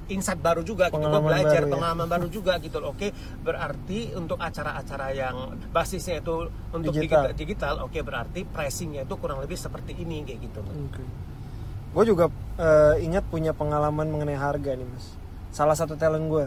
insight 0.07 0.39
baru 0.39 0.63
juga 0.63 0.87
gitu 0.91 1.03
gue 1.03 1.23
belajar 1.23 1.63
baru 1.63 1.67
ya. 1.67 1.73
pengalaman 1.75 2.07
baru 2.07 2.27
juga 2.31 2.53
gitu 2.63 2.79
loh 2.79 2.95
oke 2.95 3.11
berarti 3.43 4.15
untuk 4.15 4.39
acara-acara 4.39 5.11
yang 5.15 5.55
basisnya 5.71 6.23
itu 6.23 6.47
untuk 6.71 6.95
Digital. 6.95 7.31
digital, 7.31 7.39
digital 7.39 7.75
oke 7.87 7.99
berarti 8.03 8.41
pricingnya 8.47 9.03
itu 9.03 9.15
kurang 9.19 9.39
lebih 9.43 9.59
seperti 9.59 9.99
ini 9.99 10.23
kayak 10.23 10.41
gitu 10.51 10.61
Gue 11.97 12.05
juga 12.05 12.29
eh, 12.61 13.01
ingat 13.09 13.25
punya 13.33 13.57
pengalaman 13.57 14.05
mengenai 14.13 14.37
harga 14.37 14.77
nih 14.77 14.85
mas. 14.85 15.17
Salah 15.49 15.73
satu 15.73 15.97
talent 15.97 16.29
gue 16.29 16.45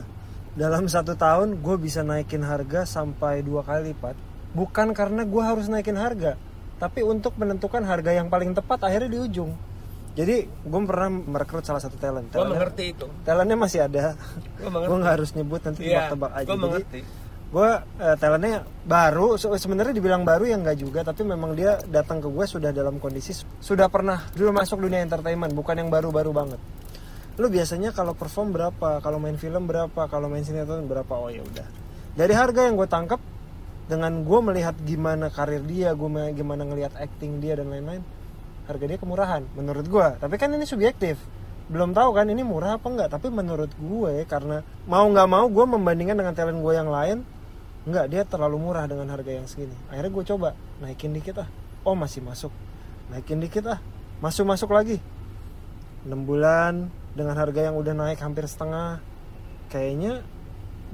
dalam 0.53 0.86
satu 0.86 1.13
tahun 1.13 1.58
gue 1.58 1.75
bisa 1.77 2.01
naikin 2.01 2.41
harga 2.41 2.84
sampai 2.84 3.41
dua 3.41 3.62
kali 3.62 3.91
lipat. 3.91 4.15
Bukan 4.50 4.91
karena 4.91 5.22
gue 5.22 5.39
harus 5.39 5.65
naikin 5.65 5.94
harga, 5.94 6.34
tapi 6.77 7.01
untuk 7.01 7.36
menentukan 7.36 7.82
harga 7.82 8.12
yang 8.12 8.27
paling 8.27 8.51
tepat 8.51 8.82
akhirnya 8.82 9.10
di 9.10 9.20
ujung. 9.20 9.51
Jadi 10.10 10.36
gue 10.46 10.82
pernah 10.84 11.08
merekrut 11.08 11.62
salah 11.62 11.79
satu 11.79 11.96
talent. 11.96 12.27
gue 12.27 12.41
mengerti 12.44 12.91
itu 12.91 13.06
talentnya 13.24 13.56
masih 13.56 13.79
ada. 13.84 14.18
gue 14.60 14.98
nggak 14.98 15.13
harus 15.15 15.32
nyebut 15.32 15.62
nanti 15.62 15.86
Iya, 15.86 16.10
tebak-tebak 16.10 16.32
aja. 16.34 16.48
gue 16.48 16.58
mengerti 16.58 17.00
gue 17.50 17.70
eh, 17.98 18.15
talentnya 18.15 18.56
baru 18.86 19.34
se- 19.34 19.50
sebenarnya 19.50 19.89
dibilang 19.89 20.22
baru 20.22 20.46
ya 20.46 20.53
nggak 20.56 20.77
juga 20.77 21.01
tapi 21.01 21.25
memang 21.25 21.58
dia 21.58 21.82
datang 21.84 22.22
ke 22.22 22.29
gue 22.29 22.46
sudah 22.46 22.70
dalam 22.70 23.01
kondisi 23.01 23.34
sudah 23.58 23.89
pernah 23.89 24.22
dulu 24.38 24.53
masuk 24.53 24.77
dunia 24.77 25.01
entertainment 25.01 25.50
bukan 25.51 25.74
yang 25.75 25.89
baru-baru 25.89 26.29
banget 26.29 26.62
lu 27.39 27.48
biasanya 27.48 27.96
kalau 27.96 28.12
perform 28.13 28.51
berapa 28.51 29.00
kalau 29.00 29.17
main 29.17 29.39
film 29.39 29.65
berapa 29.65 30.12
kalau 30.12 30.27
main 30.27 30.43
sinetron 30.43 30.86
berapa 30.86 31.10
oh 31.15 31.31
ya 31.31 31.39
udah 31.39 31.67
dari 32.19 32.36
harga 32.36 32.67
yang 32.67 32.75
gue 32.75 32.89
tangkap 32.91 33.24
dengan 33.88 34.22
gue 34.27 34.39
melihat 34.43 34.75
gimana 34.84 35.31
karir 35.31 35.63
dia 35.63 35.96
gue 35.96 36.10
gimana 36.36 36.67
ngelihat 36.67 37.00
acting 37.00 37.39
dia 37.39 37.55
dan 37.55 37.72
lain-lain 37.72 38.03
harga 38.67 38.86
dia 38.86 39.00
kemurahan 39.00 39.41
menurut 39.55 39.88
gue 39.88 40.08
tapi 40.19 40.36
kan 40.36 40.51
ini 40.51 40.67
subjektif 40.67 41.15
belum 41.72 41.96
tahu 41.96 42.12
kan 42.12 42.27
ini 42.27 42.43
murah 42.43 42.75
apa 42.75 42.86
enggak 42.91 43.10
tapi 43.15 43.31
menurut 43.31 43.72
gue 43.79 44.27
karena 44.27 44.62
mau 44.86 45.08
nggak 45.08 45.29
mau 45.31 45.48
gue 45.48 45.65
membandingkan 45.65 46.19
dengan 46.19 46.36
talent 46.36 46.60
gue 46.60 46.74
yang 46.75 46.91
lain 46.91 47.24
Enggak, 47.88 48.05
dia 48.12 48.22
terlalu 48.27 48.60
murah 48.60 48.86
dengan 48.91 49.08
harga 49.08 49.31
yang 49.31 49.48
segini. 49.48 49.74
Akhirnya 49.88 50.12
gue 50.12 50.24
coba 50.36 50.50
naikin 50.84 51.15
dikit 51.15 51.41
ah. 51.41 51.50
Oh 51.88 51.96
masih 51.96 52.19
masuk. 52.19 52.51
Naikin 53.08 53.39
dikit 53.39 53.65
ah. 53.72 53.79
Masuk 54.19 54.43
masuk 54.43 54.69
lagi. 54.75 55.00
6 56.03 56.12
bulan 56.27 56.91
dengan 57.13 57.35
harga 57.37 57.69
yang 57.69 57.75
udah 57.77 57.93
naik 57.93 58.19
hampir 58.21 58.45
setengah. 58.45 59.01
Kayaknya 59.69 60.25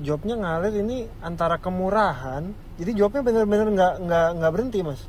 jobnya 0.03 0.35
ngalir 0.35 0.79
ini 0.83 1.07
antara 1.23 1.59
kemurahan. 1.59 2.51
Jadi 2.75 2.91
jobnya 2.95 3.21
bener-bener 3.23 3.71
nggak 3.71 3.93
nggak 4.03 4.27
nggak 4.39 4.51
berhenti 4.51 4.79
mas. 4.83 5.01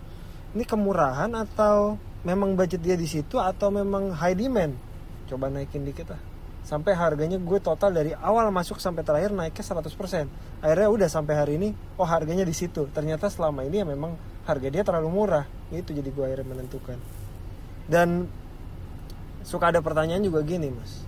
Ini 0.54 0.64
kemurahan 0.64 1.30
atau 1.34 1.98
memang 2.22 2.54
budget 2.54 2.80
dia 2.82 2.96
di 2.98 3.06
situ 3.06 3.36
atau 3.38 3.68
memang 3.70 4.14
high 4.14 4.38
demand? 4.38 4.75
Coba 5.26 5.50
naikin 5.50 5.82
dikit 5.82 6.14
ah 6.14 6.22
sampai 6.66 6.98
harganya 6.98 7.38
gue 7.38 7.58
total 7.62 7.94
dari 7.94 8.10
awal 8.10 8.50
masuk 8.50 8.82
sampai 8.82 9.06
terakhir 9.06 9.30
naiknya 9.30 9.62
100% 9.62 10.66
akhirnya 10.66 10.88
udah 10.90 11.06
sampai 11.06 11.34
hari 11.38 11.52
ini 11.62 11.70
oh 11.94 12.02
harganya 12.02 12.42
di 12.42 12.50
situ 12.50 12.90
ternyata 12.90 13.30
selama 13.30 13.62
ini 13.62 13.78
ya 13.78 13.86
memang 13.86 14.18
harga 14.42 14.66
dia 14.66 14.82
terlalu 14.82 15.08
murah 15.14 15.46
itu 15.70 15.94
jadi 15.94 16.10
gue 16.10 16.25
akhirnya 16.26 16.46
menentukan 16.50 16.98
dan 17.86 18.26
suka 19.47 19.71
ada 19.71 19.79
pertanyaan 19.79 20.26
juga 20.26 20.43
gini 20.43 20.75
mas. 20.75 21.07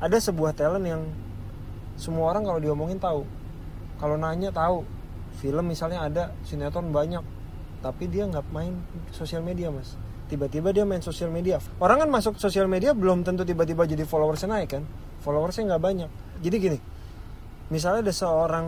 Ada 0.00 0.32
sebuah 0.32 0.56
talent 0.56 0.86
yang 0.88 1.02
semua 2.00 2.32
orang 2.32 2.48
kalau 2.48 2.60
diomongin 2.64 2.96
tahu. 2.96 3.28
Kalau 4.00 4.16
nanya 4.16 4.48
tahu 4.48 4.88
film 5.36 5.68
misalnya 5.68 6.08
ada 6.08 6.32
sinetron 6.48 6.88
banyak 6.88 7.20
tapi 7.84 8.10
dia 8.10 8.24
nggak 8.24 8.48
main 8.48 8.72
sosial 9.12 9.44
media 9.44 9.68
mas. 9.68 10.00
Tiba-tiba 10.32 10.72
dia 10.72 10.88
main 10.88 11.04
sosial 11.04 11.28
media. 11.28 11.60
Orang 11.76 12.00
kan 12.00 12.08
masuk 12.08 12.40
sosial 12.40 12.64
media 12.64 12.96
belum 12.96 13.20
tentu 13.20 13.44
tiba-tiba 13.44 13.84
jadi 13.84 14.08
followersnya 14.08 14.48
naik 14.48 14.68
kan? 14.72 14.82
Followersnya 15.20 15.76
nggak 15.76 15.82
banyak. 15.84 16.10
Jadi 16.40 16.56
gini 16.56 16.78
misalnya 17.68 18.08
ada 18.08 18.14
seorang 18.16 18.66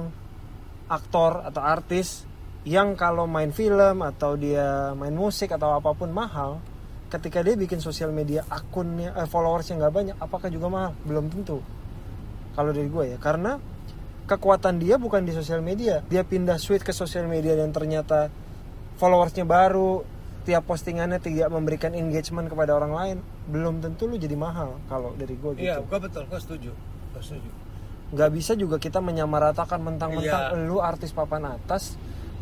aktor 0.93 1.41
atau 1.49 1.63
artis 1.65 2.29
yang 2.69 2.93
kalau 2.93 3.25
main 3.25 3.49
film 3.57 4.05
atau 4.05 4.37
dia 4.37 4.93
main 4.93 5.17
musik 5.17 5.49
atau 5.49 5.73
apa 5.73 5.97
pun 5.97 6.13
mahal 6.13 6.61
ketika 7.11 7.43
dia 7.43 7.59
bikin 7.59 7.83
sosial 7.83 8.15
media 8.15 8.47
akunnya 8.47 9.13
eh, 9.19 9.27
followersnya 9.27 9.77
nggak 9.83 9.93
banyak 9.95 10.17
apakah 10.23 10.49
juga 10.49 10.67
mahal? 10.71 10.93
Belum 11.03 11.27
tentu. 11.27 11.59
Kalau 12.55 12.71
dari 12.71 12.87
gue 12.87 13.05
ya 13.15 13.19
karena 13.19 13.59
kekuatan 14.25 14.79
dia 14.79 14.95
bukan 14.97 15.27
di 15.27 15.35
sosial 15.35 15.59
media. 15.61 16.07
Dia 16.07 16.23
pindah 16.23 16.57
switch 16.57 16.87
ke 16.87 16.95
sosial 16.95 17.27
media 17.27 17.59
dan 17.59 17.75
ternyata 17.75 18.31
followersnya 18.97 19.43
baru 19.43 20.07
tiap 20.41 20.65
postingannya 20.65 21.21
tidak 21.21 21.53
memberikan 21.53 21.93
engagement 21.93 22.49
kepada 22.49 22.73
orang 22.73 22.93
lain 22.97 23.17
belum 23.45 23.85
tentu 23.85 24.09
lu 24.09 24.17
jadi 24.17 24.33
mahal 24.41 24.81
kalau 24.89 25.13
dari 25.13 25.37
gue 25.37 25.53
gitu. 25.61 25.69
iya 25.69 25.77
gue 25.85 25.99
betul 26.01 26.25
gue 26.25 26.41
setuju 26.41 26.71
gue 27.13 27.23
setuju. 27.23 27.51
Nggak 28.11 28.31
bisa 28.33 28.53
juga 28.57 28.81
kita 28.81 28.99
menyamaratakan 29.05 29.79
mentang-mentang 29.79 30.57
Iya. 30.57 30.65
lu 30.65 30.81
artis 30.81 31.13
papan 31.13 31.55
atas 31.55 31.95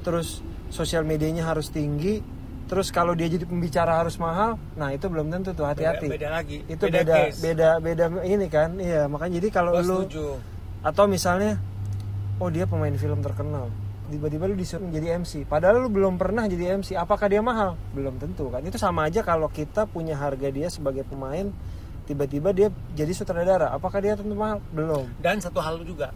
terus 0.06 0.40
sosial 0.70 1.02
medianya 1.02 1.42
harus 1.42 1.74
tinggi 1.74 2.22
terus 2.68 2.92
kalau 2.92 3.16
dia 3.16 3.26
jadi 3.32 3.48
pembicara 3.48 4.04
harus 4.04 4.20
mahal 4.20 4.60
nah 4.76 4.92
itu 4.92 5.08
belum 5.08 5.32
tentu 5.32 5.56
tuh 5.56 5.64
hati-hati. 5.64 6.06
beda, 6.06 6.14
beda 6.20 6.28
lagi. 6.28 6.58
Itu 6.68 6.84
beda 6.86 7.16
case. 7.32 7.40
beda 7.40 7.68
beda 7.80 8.04
ini 8.28 8.46
kan 8.52 8.76
iya 8.76 9.08
makanya 9.08 9.40
jadi 9.40 9.48
kalau 9.48 9.72
lu 9.80 10.04
setuju. 10.04 10.36
atau 10.84 11.04
misalnya 11.08 11.56
oh 12.38 12.52
dia 12.52 12.68
pemain 12.68 12.92
film 12.94 13.24
terkenal 13.24 13.72
tiba-tiba 14.08 14.48
lu 14.48 14.56
disuruh 14.56 14.88
jadi 14.88 15.20
MC 15.20 15.48
padahal 15.48 15.84
lu 15.84 15.88
belum 15.88 16.20
pernah 16.20 16.44
jadi 16.44 16.76
MC 16.80 16.96
apakah 16.96 17.28
dia 17.28 17.40
mahal? 17.40 17.76
Belum 17.96 18.16
tentu 18.20 18.48
kan 18.52 18.60
itu 18.64 18.76
sama 18.76 19.08
aja 19.08 19.24
kalau 19.24 19.48
kita 19.48 19.88
punya 19.88 20.16
harga 20.16 20.48
dia 20.52 20.68
sebagai 20.68 21.04
pemain 21.08 21.48
tiba-tiba 22.08 22.52
dia 22.56 22.68
jadi 22.96 23.12
sutradara 23.12 23.72
apakah 23.72 24.00
dia 24.00 24.16
tentu 24.16 24.32
mahal? 24.36 24.60
Belum. 24.72 25.08
Dan 25.20 25.40
satu 25.40 25.60
hal 25.60 25.80
juga 25.84 26.12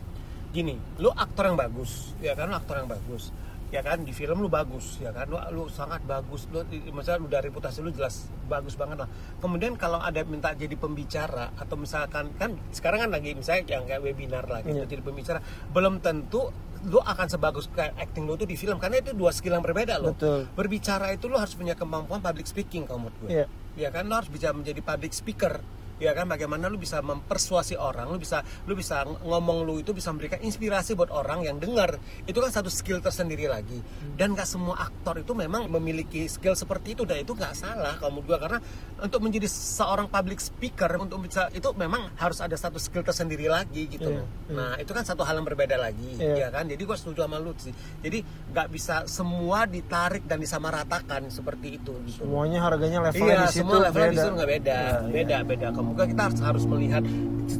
gini 0.53 0.77
lu 1.01 1.09
aktor 1.17 1.49
yang 1.49 1.57
bagus 1.57 2.13
ya 2.21 2.37
kan 2.37 2.53
aktor 2.53 2.85
yang 2.85 2.89
bagus 2.93 3.33
ya 3.73 3.81
kan? 3.81 4.05
Di 4.05 4.13
film 4.13 4.39
lu 4.39 4.47
bagus 4.47 5.01
ya 5.01 5.11
kan? 5.11 5.25
Lu, 5.27 5.41
lu 5.51 5.65
sangat 5.67 6.05
bagus. 6.05 6.45
Lu 6.47 6.61
misalnya 6.93 7.19
lu 7.19 7.27
dari 7.27 7.49
reputasi 7.49 7.81
lu 7.81 7.89
jelas 7.89 8.29
bagus 8.45 8.77
banget 8.77 9.01
lah. 9.01 9.09
Kemudian 9.39 9.75
kalau 9.75 9.99
ada 9.99 10.21
minta 10.23 10.53
jadi 10.53 10.77
pembicara 10.77 11.51
atau 11.55 11.75
misalkan 11.75 12.31
kan 12.37 12.55
sekarang 12.71 13.01
kan 13.01 13.11
lagi 13.11 13.33
misalnya 13.33 13.65
yang 13.73 13.85
kayak 13.85 14.03
webinar 14.03 14.45
lah 14.45 14.61
gitu 14.61 14.79
Iya. 14.79 14.87
jadi 14.87 15.03
pembicara 15.03 15.39
belum 15.69 15.99
tentu 15.99 16.53
lu 16.83 16.99
akan 16.99 17.27
sebagus 17.27 17.71
kayak 17.71 17.95
acting 17.97 18.27
lu 18.27 18.35
tuh 18.35 18.45
di 18.45 18.55
film 18.55 18.75
karena 18.77 18.99
itu 18.99 19.15
dua 19.15 19.31
skill 19.31 19.55
yang 19.55 19.63
berbeda 19.63 19.97
loh. 19.97 20.13
Betul. 20.13 20.51
berbicara 20.53 21.09
itu 21.11 21.27
lu 21.27 21.35
harus 21.35 21.55
punya 21.55 21.73
kemampuan 21.73 22.19
public 22.19 22.45
speaking 22.45 22.85
kalau 22.85 23.07
menurut 23.07 23.17
gue 23.23 23.29
Iya. 23.33 23.47
ya 23.79 23.89
kan? 23.89 24.05
Lo 24.05 24.19
harus 24.19 24.29
bisa 24.29 24.51
menjadi 24.51 24.79
public 24.79 25.11
speaker 25.11 25.63
ya 26.03 26.11
kan 26.13 26.27
bagaimana 26.27 26.67
lu 26.67 26.75
bisa 26.77 26.99
mempersuasi 26.99 27.79
orang 27.79 28.11
lu 28.11 28.19
bisa 28.19 28.43
lu 28.67 28.75
bisa 28.75 29.07
ngomong 29.23 29.63
lu 29.63 29.79
itu 29.79 29.95
bisa 29.95 30.11
memberikan 30.11 30.43
inspirasi 30.43 30.93
buat 30.93 31.09
orang 31.09 31.47
yang 31.47 31.57
dengar. 31.57 31.95
Itu 32.27 32.43
kan 32.43 32.51
satu 32.51 32.67
skill 32.67 32.99
tersendiri 32.99 33.47
lagi. 33.47 33.79
Dan 34.13 34.35
gak 34.35 34.45
semua 34.45 34.83
aktor 34.83 35.17
itu 35.17 35.31
memang 35.33 35.71
memiliki 35.71 36.27
skill 36.27 36.53
seperti 36.53 36.93
itu. 36.93 37.07
Dan 37.07 37.23
itu 37.23 37.33
gak 37.33 37.55
salah 37.55 37.95
kalau 37.97 38.19
menurut 38.19 38.27
gua. 38.29 38.39
Karena 38.43 38.59
untuk 38.99 39.23
menjadi 39.23 39.47
seorang 39.47 40.09
public 40.09 40.43
speaker 40.43 40.91
untuk 40.99 41.23
bisa 41.23 41.47
itu 41.51 41.71
memang 41.75 42.11
harus 42.17 42.43
ada 42.43 42.55
satu 42.55 42.77
skill 42.77 43.03
tersendiri 43.03 43.47
lagi 43.47 43.87
gitu 43.87 44.09
Iya, 44.09 44.19
loh. 44.19 44.27
nah 44.51 44.73
itu 44.75 44.91
kan 44.91 45.03
satu 45.03 45.23
hal 45.23 45.39
yang 45.39 45.47
berbeda 45.47 45.77
lagi. 45.77 46.19
Iya. 46.19 46.35
ya 46.37 46.49
kan? 46.51 46.67
Jadi 46.67 46.83
gua 46.83 46.97
setuju 46.97 47.23
sama 47.23 47.39
lu 47.39 47.55
sih. 47.55 47.71
Jadi 48.01 48.19
nggak 48.51 48.69
bisa 48.69 49.07
semua 49.07 49.65
ditarik 49.65 50.25
dan 50.25 50.39
disamaratakan 50.39 51.29
seperti 51.29 51.79
itu 51.79 51.93
gitu. 52.07 52.25
Semuanya 52.25 52.59
harganya 52.63 52.99
levelnya 53.05 53.27
Iya, 53.29 53.39
di 53.39 53.53
situ 53.53 53.61
semua 53.63 53.77
levelnya 53.85 54.09
di 54.09 54.17
beda. 54.17 54.23
situ 54.23 54.33
nggak 54.33 54.51
beda, 54.51 54.73
Iya, 54.73 54.89
iya. 54.89 55.13
beda, 55.13 55.37
beda. 55.45 55.69
Kemudian 55.93 56.09
kita 56.17 56.23
harus 56.25 56.41
harus 56.41 56.65
melihat, 56.65 57.05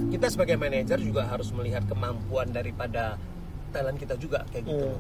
kita 0.09 0.27
sebagai 0.33 0.57
manajer 0.57 0.97
juga 1.05 1.29
harus 1.29 1.53
melihat 1.53 1.85
kemampuan 1.85 2.49
daripada 2.49 3.21
talent 3.77 4.01
kita 4.01 4.17
juga 4.17 4.49
kayak 4.49 4.65
gitu. 4.73 4.89
Iya. 4.89 4.97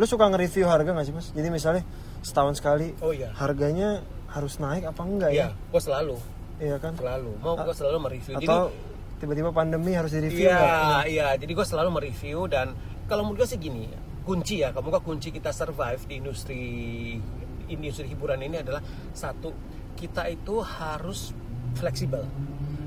Lu 0.00 0.04
suka 0.08 0.24
nge-review 0.32 0.64
harga 0.64 0.88
gak 0.96 1.04
sih 1.04 1.12
mas? 1.12 1.28
Jadi 1.36 1.48
misalnya 1.52 1.84
setahun 2.24 2.56
sekali 2.56 2.96
Oh 3.04 3.12
iya, 3.12 3.28
harganya 3.36 4.00
harus 4.32 4.56
naik 4.56 4.88
apa 4.88 5.04
enggak 5.04 5.30
iya, 5.36 5.52
ya? 5.52 5.68
gue 5.68 5.82
selalu, 5.84 6.16
Iya 6.56 6.76
kan? 6.80 6.96
selalu. 6.96 7.32
Mau 7.44 7.60
gue 7.60 7.74
selalu 7.76 7.98
mereview. 8.00 8.34
Jadi, 8.40 8.48
Atau 8.48 8.72
tiba-tiba 9.20 9.50
pandemi 9.52 9.92
harus 9.92 10.16
di-review 10.16 10.48
iya, 10.48 10.56
nggak? 10.56 11.04
iya. 11.12 11.28
Jadi 11.36 11.52
gue 11.52 11.66
selalu 11.68 11.88
mereview 11.92 12.48
dan 12.48 12.72
kalau 13.04 13.28
menurut 13.28 13.44
gue 13.44 13.48
sih 13.52 13.60
gini, 13.60 13.92
kunci 14.24 14.64
ya, 14.64 14.72
kamu 14.72 14.96
kunci 15.04 15.28
kita 15.28 15.52
survive 15.52 16.00
di 16.08 16.14
industri 16.16 16.64
industri 17.68 18.08
hiburan 18.08 18.40
ini 18.40 18.64
adalah 18.64 18.80
satu, 19.12 19.52
kita 19.92 20.24
itu 20.32 20.56
harus 20.64 21.36
fleksibel. 21.76 22.24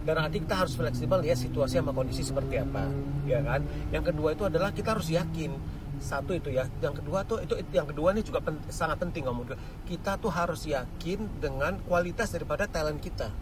Dan 0.05 0.21
arti 0.21 0.38
kita 0.38 0.53
harus 0.53 0.77
fleksibel 0.77 1.25
ya 1.25 1.33
situasi 1.33 1.81
sama 1.81 1.89
kondisi 1.89 2.21
seperti 2.21 2.62
apa, 2.62 2.85
ya 3.25 3.41
kan? 3.41 3.65
Yang 3.89 4.13
kedua 4.13 4.38
itu 4.38 4.45
adalah 4.45 4.69
kita 4.69 4.93
harus 4.93 5.09
yakin 5.09 5.57
satu 5.97 6.38
itu 6.38 6.53
ya. 6.53 6.69
Yang 6.77 7.01
kedua 7.01 7.25
tuh 7.25 7.41
itu, 7.41 7.57
yang 7.74 7.89
kedua 7.89 8.13
ini 8.13 8.21
juga 8.21 8.38
pen- 8.45 8.62
sangat 8.69 9.01
penting 9.01 9.25
kamu 9.25 9.57
Kita 9.89 10.21
tuh 10.21 10.29
harus 10.29 10.62
yakin 10.69 11.41
dengan 11.41 11.81
kualitas 11.89 12.29
daripada 12.29 12.69
talent 12.69 13.01
kita. 13.01 13.33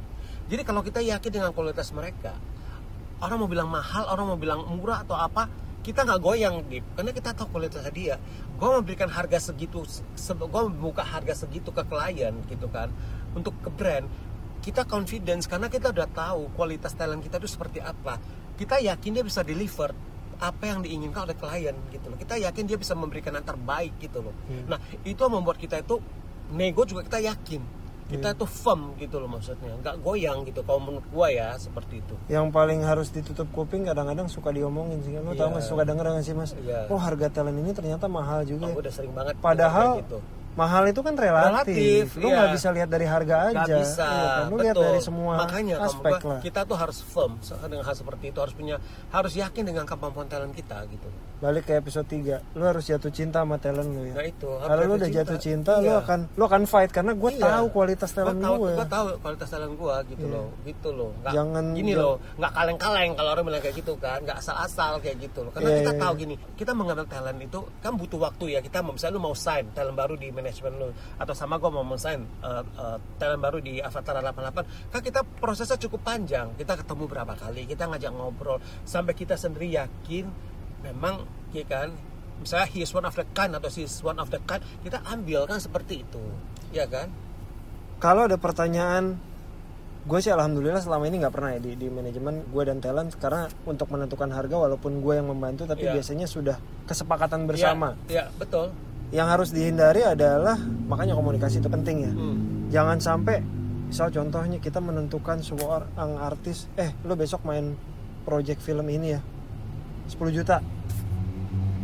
Jadi 0.48 0.63
kalau 0.63 0.79
kita 0.79 1.03
yakin 1.03 1.32
dengan 1.36 1.51
kualitas 1.51 1.91
mereka, 1.91 2.32
orang 3.20 3.43
mau 3.43 3.50
bilang 3.51 3.67
mahal, 3.67 4.08
orang 4.08 4.25
mau 4.32 4.39
bilang 4.39 4.63
murah 4.63 5.03
atau 5.03 5.20
apa, 5.20 5.51
kita 5.84 6.08
nggak 6.08 6.20
goyang 6.24 6.63
dip, 6.72 6.88
karena 6.96 7.12
kita 7.12 7.36
tahu 7.36 7.60
kualitas 7.60 7.84
dia. 7.91 8.15
Gue 8.55 8.72
memberikan 8.72 9.12
harga 9.12 9.51
segitu, 9.51 9.84
gue 9.84 10.62
membuka 10.72 11.03
harga 11.03 11.43
segitu 11.43 11.75
ke 11.75 11.84
klien 11.84 12.32
gitu 12.48 12.72
kan, 12.72 12.88
untuk 13.36 13.51
ke 13.60 13.67
brand. 13.67 14.08
Kita 14.63 14.88
confidence 14.88 15.46
karena 15.46 15.67
kita 15.67 15.91
udah 15.91 16.08
tahu 16.08 16.48
kualitas 16.55 16.96
talent 16.96 17.20
kita 17.20 17.36
itu 17.38 17.51
seperti 17.51 17.84
apa. 17.84 18.15
Kita 18.55 18.79
yakin 18.79 19.12
dia 19.12 19.24
bisa 19.27 19.43
deliver 19.43 19.91
apa 20.39 20.63
yang 20.63 20.79
diinginkan 20.79 21.27
oleh 21.27 21.36
klien 21.36 21.75
gitu 21.91 22.08
loh. 22.08 22.15
Kita 22.15 22.39
yakin 22.39 22.63
dia 22.63 22.79
bisa 22.79 22.96
memberikan 22.96 23.36
yang 23.36 23.43
terbaik 23.43 24.00
gitu 24.00 24.24
loh. 24.24 24.34
Nah 24.72 24.79
itu 25.03 25.20
yang 25.20 25.34
membuat 25.36 25.60
kita 25.60 25.84
itu 25.84 26.00
nego 26.50 26.88
juga 26.88 27.03
kita 27.03 27.20
yakin 27.20 27.84
kita 28.03 28.36
itu 28.36 28.46
firm 28.46 28.93
gitu 29.00 29.15
loh 29.17 29.32
maksudnya 29.32 29.74
nggak 29.79 30.03
goyang 30.03 30.43
gitu 30.43 30.60
kalau 30.62 30.84
menurut 30.84 31.08
gua 31.08 31.32
ya 31.32 31.55
seperti 31.55 32.03
itu 32.03 32.13
Yang 32.27 32.51
paling 32.51 32.84
harus 32.84 33.08
ditutup 33.10 33.48
kuping 33.50 33.88
kadang-kadang 33.88 34.27
suka 34.27 34.51
diomongin 34.51 35.00
sih. 35.01 35.15
Lu 35.15 35.32
tau 35.34 35.50
Iya. 35.50 35.53
nggak 35.55 35.65
suka 35.65 35.84
denger 35.88 36.05
nggak 36.12 36.25
sih 36.27 36.36
mas? 36.36 36.51
Iya. 36.53 36.91
Oh 36.91 37.00
harga 37.00 37.32
talent 37.32 37.58
ini 37.58 37.72
ternyata 37.72 38.05
mahal 38.05 38.43
juga. 38.43 38.70
ya. 38.70 38.75
udah 38.75 38.91
sering 38.91 39.13
banget 39.15 39.39
Padahal 39.39 40.03
gitu. 40.03 40.20
Mahal 40.53 40.83
itu 40.86 41.00
kan 41.00 41.13
relatif. 41.13 41.74
Relatif, 41.74 42.05
Lu 42.15 42.27
iya. 42.27 42.36
nggak 42.36 42.50
bisa 42.51 42.67
lihat 42.69 42.88
dari 42.88 43.05
harga 43.05 43.36
aja. 43.48 43.75
Bisa 43.75 44.05
Iya 44.05 44.27
kan? 44.36 44.45
Lu 44.48 44.55
lihat 44.57 44.75
dari 44.77 45.00
semua 45.00 45.33
makanya 45.39 45.75
aspek 45.81 46.13
lah. 46.19 46.39
kita 46.39 46.62
tuh 46.63 46.75
harus 46.75 46.98
firm 47.00 47.33
so- 47.39 47.57
dengan 47.63 47.83
hal 47.83 47.93
seperti 47.93 48.29
itu 48.29 48.38
harus 48.38 48.53
punya 48.53 48.75
harus 49.10 49.33
yakin 49.33 49.63
dengan 49.63 49.83
kemampuan 49.83 50.25
talent 50.25 50.51
kita 50.51 50.86
gitu 50.88 51.10
Balik 51.39 51.65
ke 51.65 51.75
episode 51.75 52.07
3 52.07 52.39
Lu 52.53 52.63
harus 52.63 52.86
jatuh 52.86 53.10
cinta 53.10 53.39
sama 53.39 53.57
talent 53.57 53.83
lu 53.86 54.05
ya. 54.05 54.13
nah 54.13 54.24
itu 54.24 54.48
Kalau 54.48 54.81
lu 54.81 54.93
udah 54.95 55.10
jatuh 55.12 55.35
cinta, 55.37 55.72
lu 55.77 55.89
Iya. 55.89 56.00
akan 56.00 56.20
lu 56.31 56.44
akan 56.46 56.63
fight 56.63 56.87
karena 56.89 57.11
gue 57.11 57.31
Iya. 57.31 57.44
tahu 57.44 57.66
kualitas 57.70 58.09
talent 58.09 58.37
gua 58.37 58.48
tahu, 58.48 58.55
gue. 58.61 58.74
gua 58.74 58.87
tahu 58.87 59.05
kualitas 59.20 59.50
talent 59.50 59.75
gua 59.75 59.96
gitu 60.05 60.25
loh 60.25 60.48
gitu 60.63 60.89
loh 60.89 61.11
nggak 61.18 61.33
Jangan- 61.33 61.74
gini 61.74 61.94
loh 61.94 62.16
nggak 62.33 62.51
kaleng-kaleng 62.53 63.11
kalau 63.13 63.29
orang 63.31 63.46
bilang 63.46 63.61
kayak 63.61 63.75
gitu 63.75 63.94
kan 63.98 64.20
nggak 64.20 64.37
asal-asal 64.37 64.92
kayak 64.98 65.18
gitu 65.20 65.39
loh 65.42 65.51
karena 65.51 65.68
Iya, 65.68 65.77
kita 65.81 65.92
iya, 65.92 66.00
tahu 66.00 66.13
iya. 66.13 66.22
gini 66.22 66.35
kita 66.53 66.72
mengambil 66.72 67.05
talent 67.05 67.39
itu 67.42 67.59
kan 67.77 67.92
butuh 67.94 68.20
waktu 68.22 68.46
ya 68.50 68.59
kita 68.59 68.79
misalnya 68.81 69.13
lu 69.13 69.22
mau 69.22 69.35
sign 69.35 69.66
talent 69.70 69.96
baru 69.96 70.16
di 70.16 70.29
manajemen 70.44 70.74
lu. 70.75 70.90
Atau 71.16 71.32
sama 71.32 71.56
gua 71.56 71.72
mau 71.72 71.96
sign 71.96 72.27
uh, 72.44 72.60
uh, 72.75 72.98
talent 73.16 73.40
baru 73.40 73.64
di 73.64 73.79
Avatar 73.79 74.20
88 74.20 74.92
kan 74.92 75.00
kita 75.00 75.24
prosesnya 75.40 75.79
cukup 75.79 76.03
panjang. 76.03 76.51
Kita 76.60 76.75
ketemu 76.75 77.08
berapa 77.08 77.34
kali 77.34 77.64
kita 77.64 77.88
ngajak 77.88 78.12
ngobrol. 78.12 78.60
Sampai 78.84 79.16
kita 79.16 79.40
sendiri 79.40 79.72
yakin 79.72 80.27
memang 80.84 81.24
ya 81.56 81.64
kan? 81.64 81.96
Misalnya 82.44 82.68
he 82.75 82.84
is 82.84 82.92
one 82.92 83.08
of 83.08 83.16
the 83.16 83.24
kind 83.32 83.56
atau 83.56 83.72
she 83.72 83.88
is 83.88 83.96
one 84.03 84.20
of 84.20 84.27
the 84.27 84.44
kind 84.44 84.60
kita 84.84 85.00
ambil 85.08 85.48
kan 85.48 85.64
seperti 85.64 86.03
itu. 86.03 86.24
Ya 86.75 86.84
kan? 86.84 87.08
Kalau 88.03 88.27
ada 88.27 88.36
pertanyaan 88.36 89.16
gue 90.03 90.20
sih 90.20 90.27
alhamdulillah 90.27 90.84
selama 90.84 91.08
ini 91.08 91.24
nggak 91.24 91.32
pernah 91.32 91.56
ya 91.56 91.64
di, 91.64 91.79
di 91.79 91.88
manajemen 91.88 92.44
gue 92.51 92.64
dan 92.68 92.84
talent. 92.84 93.16
Karena 93.16 93.48
untuk 93.64 93.88
menentukan 93.88 94.27
harga 94.36 94.60
walaupun 94.60 95.00
gue 95.00 95.14
yang 95.16 95.32
membantu 95.32 95.64
tapi 95.64 95.88
Iya. 95.88 95.96
biasanya 95.96 96.27
sudah 96.27 96.60
kesepakatan 96.84 97.48
bersama. 97.48 97.96
ya, 98.12 98.27
ya 98.27 98.36
betul 98.36 98.75
Yang 99.14 99.28
harus 99.30 99.50
dihindari 99.54 100.02
adalah 100.02 100.58
makanya 100.90 101.14
komunikasi 101.14 101.62
itu 101.62 101.70
penting 101.70 101.98
ya. 102.10 102.12
Hmm. 102.12 102.38
Jangan 102.74 102.98
sampai 102.98 103.46
misal 103.86 104.10
contohnya 104.10 104.58
kita 104.58 104.82
menentukan 104.82 105.38
seorang 105.46 106.18
artis 106.18 106.66
eh 106.74 106.98
lu 107.06 107.14
besok 107.14 107.46
main 107.46 107.78
project 108.26 108.66
film 108.66 108.90
ini 108.90 109.14
ya 109.14 109.22
10 110.10 110.18
juta. 110.34 110.58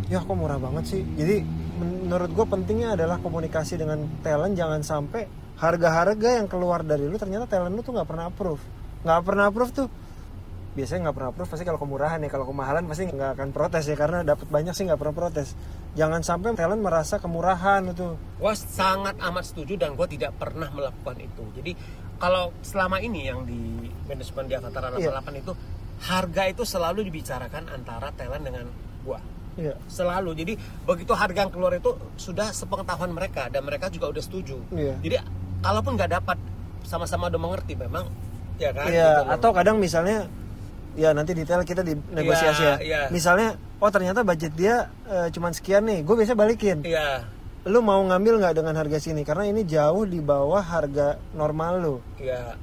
Ya 0.09 0.25
kok 0.25 0.33
murah 0.33 0.57
banget 0.57 0.89
sih? 0.89 1.01
Jadi 1.05 1.45
menurut 1.77 2.33
gue 2.33 2.45
pentingnya 2.49 2.97
adalah 2.97 3.21
komunikasi 3.21 3.77
dengan 3.77 4.09
talent. 4.25 4.57
Jangan 4.57 4.81
sampai 4.81 5.29
harga-harga 5.61 6.41
yang 6.41 6.49
keluar 6.49 6.81
dari 6.81 7.05
lu 7.05 7.21
ternyata 7.21 7.45
talent 7.45 7.77
lu 7.77 7.85
tuh 7.85 7.93
nggak 7.93 8.09
pernah 8.09 8.25
approve. 8.33 8.63
Nggak 9.05 9.21
pernah 9.21 9.43
approve 9.53 9.71
tuh 9.77 9.87
biasanya 10.79 11.11
nggak 11.11 11.15
pernah 11.19 11.29
approve 11.35 11.49
pasti 11.51 11.65
kalau 11.67 11.79
kemurahan 11.83 12.23
ya 12.23 12.29
kalau 12.31 12.47
kemahalan 12.47 12.87
pasti 12.87 13.03
nggak 13.11 13.31
akan 13.35 13.49
protes 13.51 13.83
ya 13.83 13.99
karena 13.99 14.23
dapat 14.23 14.47
banyak 14.47 14.71
sih 14.71 14.87
nggak 14.87 14.95
pernah 14.95 15.15
protes 15.15 15.51
jangan 15.99 16.23
sampai 16.23 16.55
talent 16.55 16.79
merasa 16.79 17.19
kemurahan 17.19 17.91
itu 17.91 18.15
Gue 18.15 18.53
sangat 18.55 19.19
amat 19.19 19.43
setuju 19.43 19.75
dan 19.75 19.99
gue 19.99 20.07
tidak 20.07 20.31
pernah 20.39 20.71
melakukan 20.71 21.19
itu. 21.19 21.43
Jadi 21.59 21.71
kalau 22.15 22.55
selama 22.63 23.03
ini 23.03 23.27
yang 23.27 23.43
di 23.43 23.91
manajemen 24.07 24.47
di 24.47 24.55
Avatar 24.55 24.95
88 24.95 25.03
Iya. 25.03 25.39
itu 25.43 25.53
harga 25.99 26.43
itu 26.47 26.63
selalu 26.63 26.99
dibicarakan 27.11 27.67
antara 27.67 28.15
talent 28.15 28.43
dengan 28.47 28.65
gue. 29.03 29.19
Iya. 29.59 29.75
Selalu. 29.91 30.31
Jadi 30.39 30.53
begitu 30.87 31.11
harga 31.11 31.43
yang 31.43 31.51
keluar 31.51 31.75
itu 31.75 31.91
sudah 32.15 32.55
sepengetahuan 32.55 33.11
mereka 33.11 33.51
dan 33.51 33.67
mereka 33.67 33.91
juga 33.91 34.07
udah 34.07 34.23
setuju. 34.23 34.55
Iya. 34.71 34.95
Jadi 35.03 35.15
kalaupun 35.59 35.99
nggak 35.99 36.11
dapat 36.15 36.37
sama-sama 36.87 37.27
udah 37.27 37.41
mengerti 37.43 37.75
memang 37.75 38.07
ya 38.55 38.71
kan. 38.71 38.87
Iya, 38.87 39.27
gitu 39.27 39.31
atau 39.35 39.49
kadang 39.51 39.75
misalnya 39.79 40.27
ya 40.95 41.13
nanti 41.13 41.33
detail 41.33 41.61
kita 41.61 41.81
di 41.83 41.93
negosiasi 42.13 42.63
Iya, 42.63 42.75
ya. 42.75 42.75
iya. 42.81 43.01
Misalnya 43.09 43.57
oh 43.77 43.89
ternyata 43.89 44.21
budget 44.23 44.53
dia 44.55 44.87
eh, 45.05 45.27
cuman 45.29 45.51
sekian 45.51 45.85
nih, 45.85 46.01
gue 46.01 46.15
biasa 46.15 46.33
balikin. 46.33 46.81
Iya, 46.85 47.25
Lu 47.67 47.83
mau 47.83 47.99
ngambil 47.99 48.39
nggak 48.39 48.55
dengan 48.55 48.71
harga 48.73 48.97
sini? 48.97 49.27
Karena 49.27 49.43
ini 49.43 49.67
jauh 49.67 50.07
di 50.07 50.23
bawah 50.23 50.63
harga 50.63 51.19
normal 51.35 51.73
lu. 51.83 51.95
iya. 52.17 52.55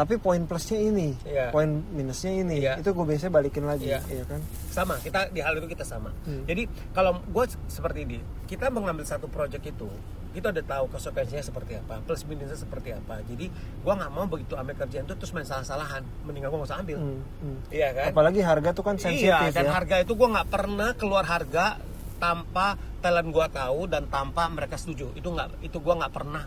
Tapi 0.00 0.16
poin 0.16 0.40
plusnya 0.42 0.80
ini, 0.80 1.12
Iya. 1.22 1.52
poin 1.52 1.68
minusnya 1.86 2.32
ini. 2.34 2.56
Iya. 2.58 2.80
Itu 2.80 2.90
gue 2.90 3.04
biasanya 3.04 3.28
balikin 3.30 3.64
lagi, 3.64 3.84
Iya. 3.86 4.00
ya 4.02 4.24
kan? 4.24 4.40
sama 4.70 4.96
kita 4.96 5.28
di 5.28 5.38
hal 5.38 5.52
itu 5.54 5.66
kita 5.66 5.82
sama 5.82 6.14
Hmm. 6.22 6.46
jadi 6.46 6.62
kalau 6.90 7.18
gue 7.20 7.42
seperti 7.66 8.06
ini 8.06 8.18
kita 8.46 8.70
mengambil 8.70 9.02
satu 9.02 9.26
project 9.26 9.66
itu 9.66 9.90
kita 10.30 10.46
udah 10.48 10.62
tahu 10.64 10.84
konsekuensinya 10.88 11.42
seperti 11.42 11.74
apa 11.74 11.98
plus 12.00 12.22
minusnya 12.22 12.54
seperti 12.54 12.94
apa 12.94 13.18
jadi 13.24 13.50
gue 13.50 13.92
nggak 13.92 14.08
mau 14.08 14.24
begitu 14.24 14.54
ambil 14.54 14.78
kerjaan 14.78 15.04
itu 15.04 15.14
terus 15.16 15.34
main 15.34 15.42
salah-salahan 15.42 16.06
mendingan 16.22 16.48
gue 16.48 16.56
nggak 16.56 16.70
usah 16.70 16.78
ambil 16.78 16.98
Hmm, 16.98 17.18
hmm. 17.40 17.58
iya 17.68 17.88
kan 17.90 18.14
Apalagi 18.14 18.40
harga 18.40 18.70
tuh 18.70 18.84
kan 18.84 18.94
sensitif 18.94 19.26
iya 19.26 19.50
dan 19.50 19.66
ya. 19.66 19.72
harga 19.74 19.96
itu 19.98 20.12
gue 20.14 20.28
nggak 20.30 20.48
pernah 20.48 20.90
keluar 20.94 21.24
harga 21.26 21.66
tanpa 22.16 22.66
talent 22.96 23.26
gue 23.28 23.46
tahu 23.50 23.80
dan 23.84 24.06
tanpa 24.06 24.46
mereka 24.46 24.78
setuju 24.78 25.10
itu 25.12 25.26
nggak 25.26 25.66
itu 25.66 25.76
gue 25.76 25.94
nggak 25.96 26.14
pernah 26.14 26.46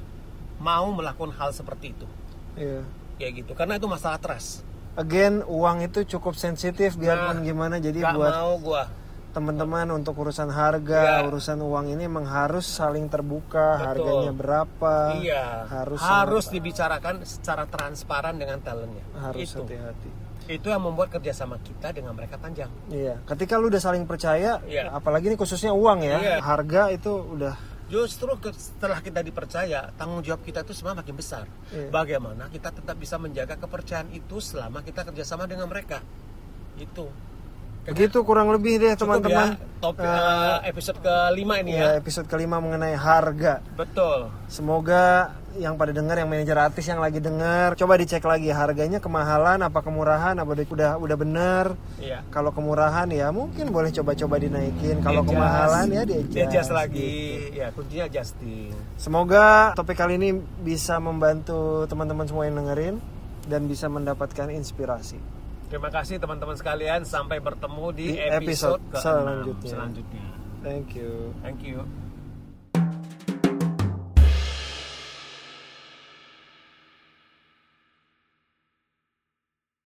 mau 0.58 0.88
melakukan 0.90 1.36
hal 1.36 1.52
seperti 1.52 1.92
itu 1.92 2.08
Iya. 2.56 2.88
Kayak 3.16 3.34
gitu 3.40 3.52
karena 3.54 3.76
itu 3.76 3.86
masalah 3.86 4.18
trust 4.18 4.64
Again, 4.94 5.42
uang 5.42 5.82
itu 5.82 6.06
cukup 6.08 6.38
sensitif 6.38 6.94
biarpun 6.94 7.42
Nah, 7.42 7.44
gimana. 7.44 7.76
Jadi 7.78 7.98
nggak 7.98 8.14
buat 8.14 8.30
mau 8.32 8.54
gue 8.56 8.84
teman-teman 9.34 9.90
untuk 9.92 10.14
urusan 10.14 10.46
harga, 10.46 11.02
Iya. 11.18 11.26
urusan 11.26 11.58
uang 11.58 11.90
ini 11.90 12.06
memang 12.06 12.22
harus 12.24 12.70
saling 12.70 13.10
terbuka, 13.10 13.74
Betul. 13.74 13.86
harganya 14.06 14.32
berapa. 14.32 14.94
Iya, 15.18 15.66
harus 15.66 15.98
harus, 15.98 16.46
sama- 16.46 16.54
dibicarakan 16.54 17.16
secara 17.26 17.66
transparan 17.66 18.38
dengan 18.38 18.62
talentnya. 18.62 19.02
harus 19.18 19.50
itu, 19.50 19.66
hati-hati. 19.66 20.10
itu 20.46 20.68
yang 20.68 20.84
membuat 20.84 21.10
kerjasama 21.10 21.58
kita 21.58 21.90
dengan 21.90 22.14
mereka 22.14 22.38
panjang. 22.38 22.70
Iya, 22.86 23.18
ketika 23.26 23.58
lu 23.58 23.74
udah 23.74 23.82
saling 23.82 24.06
percaya, 24.06 24.62
Iya. 24.62 24.94
apalagi 24.94 25.26
ini 25.26 25.42
khususnya 25.42 25.74
uang 25.74 26.06
ya, 26.06 26.22
Iya. 26.22 26.38
harga 26.38 26.94
itu 26.94 27.10
udah 27.10 27.58
Justru 27.94 28.34
setelah 28.58 28.98
kita 29.06 29.22
dipercaya, 29.22 29.94
tanggung 29.94 30.26
jawab 30.26 30.42
kita 30.42 30.66
itu 30.66 30.74
semua 30.74 30.98
makin 30.98 31.14
besar. 31.14 31.46
Iya. 31.70 31.94
Bagaimana 31.94 32.50
kita 32.50 32.74
tetap 32.74 32.98
bisa 32.98 33.22
menjaga 33.22 33.54
kepercayaan 33.54 34.10
itu 34.10 34.42
selama 34.42 34.82
kita 34.82 35.06
kerjasama 35.06 35.46
dengan 35.46 35.70
mereka. 35.70 36.02
Itu. 36.74 37.14
Begitu 37.84 38.18
kurang 38.24 38.48
lebih 38.48 38.80
deh 38.80 38.96
Cukup 38.96 39.20
teman-teman. 39.20 39.60
ya, 40.00 40.16
eh, 40.64 40.72
episode 40.72 41.00
kelima 41.04 41.60
ini 41.60 41.76
ya, 41.76 41.84
ya. 41.84 42.00
episode 42.00 42.28
kelima 42.32 42.64
mengenai 42.64 42.96
harga. 42.96 43.60
Betul. 43.76 44.32
Semoga 44.48 45.36
yang 45.54 45.78
pada 45.78 45.94
dengar 45.94 46.18
yang 46.18 46.26
manajer 46.26 46.58
artis 46.58 46.90
yang 46.90 46.98
lagi 46.98 47.22
dengar 47.22 47.78
coba 47.78 47.94
dicek 47.94 48.26
lagi 48.26 48.50
harganya 48.50 48.98
kemahalan 48.98 49.62
apa 49.62 49.86
kemurahan 49.86 50.34
apa 50.34 50.50
udah 50.50 50.98
udah, 50.98 51.14
bener 51.14 51.78
Iya. 52.02 52.26
kalau 52.34 52.50
kemurahan 52.50 53.06
ya 53.14 53.30
mungkin 53.30 53.70
boleh 53.70 53.94
coba-coba 53.94 54.42
dinaikin 54.42 55.06
kalau 55.06 55.22
kemahalan 55.22 55.86
ya 55.94 56.02
di 56.10 56.26
Di-adjust 56.26 56.74
lagi. 56.74 57.54
Ya, 57.54 57.70
kuncinya 57.70 58.10
adjusting. 58.10 58.74
semoga 58.98 59.78
topik 59.78 59.94
kali 59.94 60.18
ini 60.18 60.34
bisa 60.64 60.98
membantu 60.98 61.86
teman-teman 61.86 62.26
semua 62.26 62.50
yang 62.50 62.58
dengerin 62.58 62.96
dan 63.46 63.70
bisa 63.70 63.86
mendapatkan 63.86 64.50
inspirasi 64.50 65.22
Terima 65.74 65.90
kasih 65.90 66.22
teman-teman 66.22 66.54
sekalian. 66.54 67.02
Sampai 67.02 67.42
bertemu 67.42 67.86
di, 67.98 68.14
Di 68.14 68.22
episode 68.22 68.78
episode, 68.78 68.82
ke-enam 68.94 69.02
selanjutnya. 69.02 69.72
selanjutnya. 69.74 70.26
thank 70.62 70.94
you 70.94 71.34
Thank 71.42 71.66
you. 71.66 71.82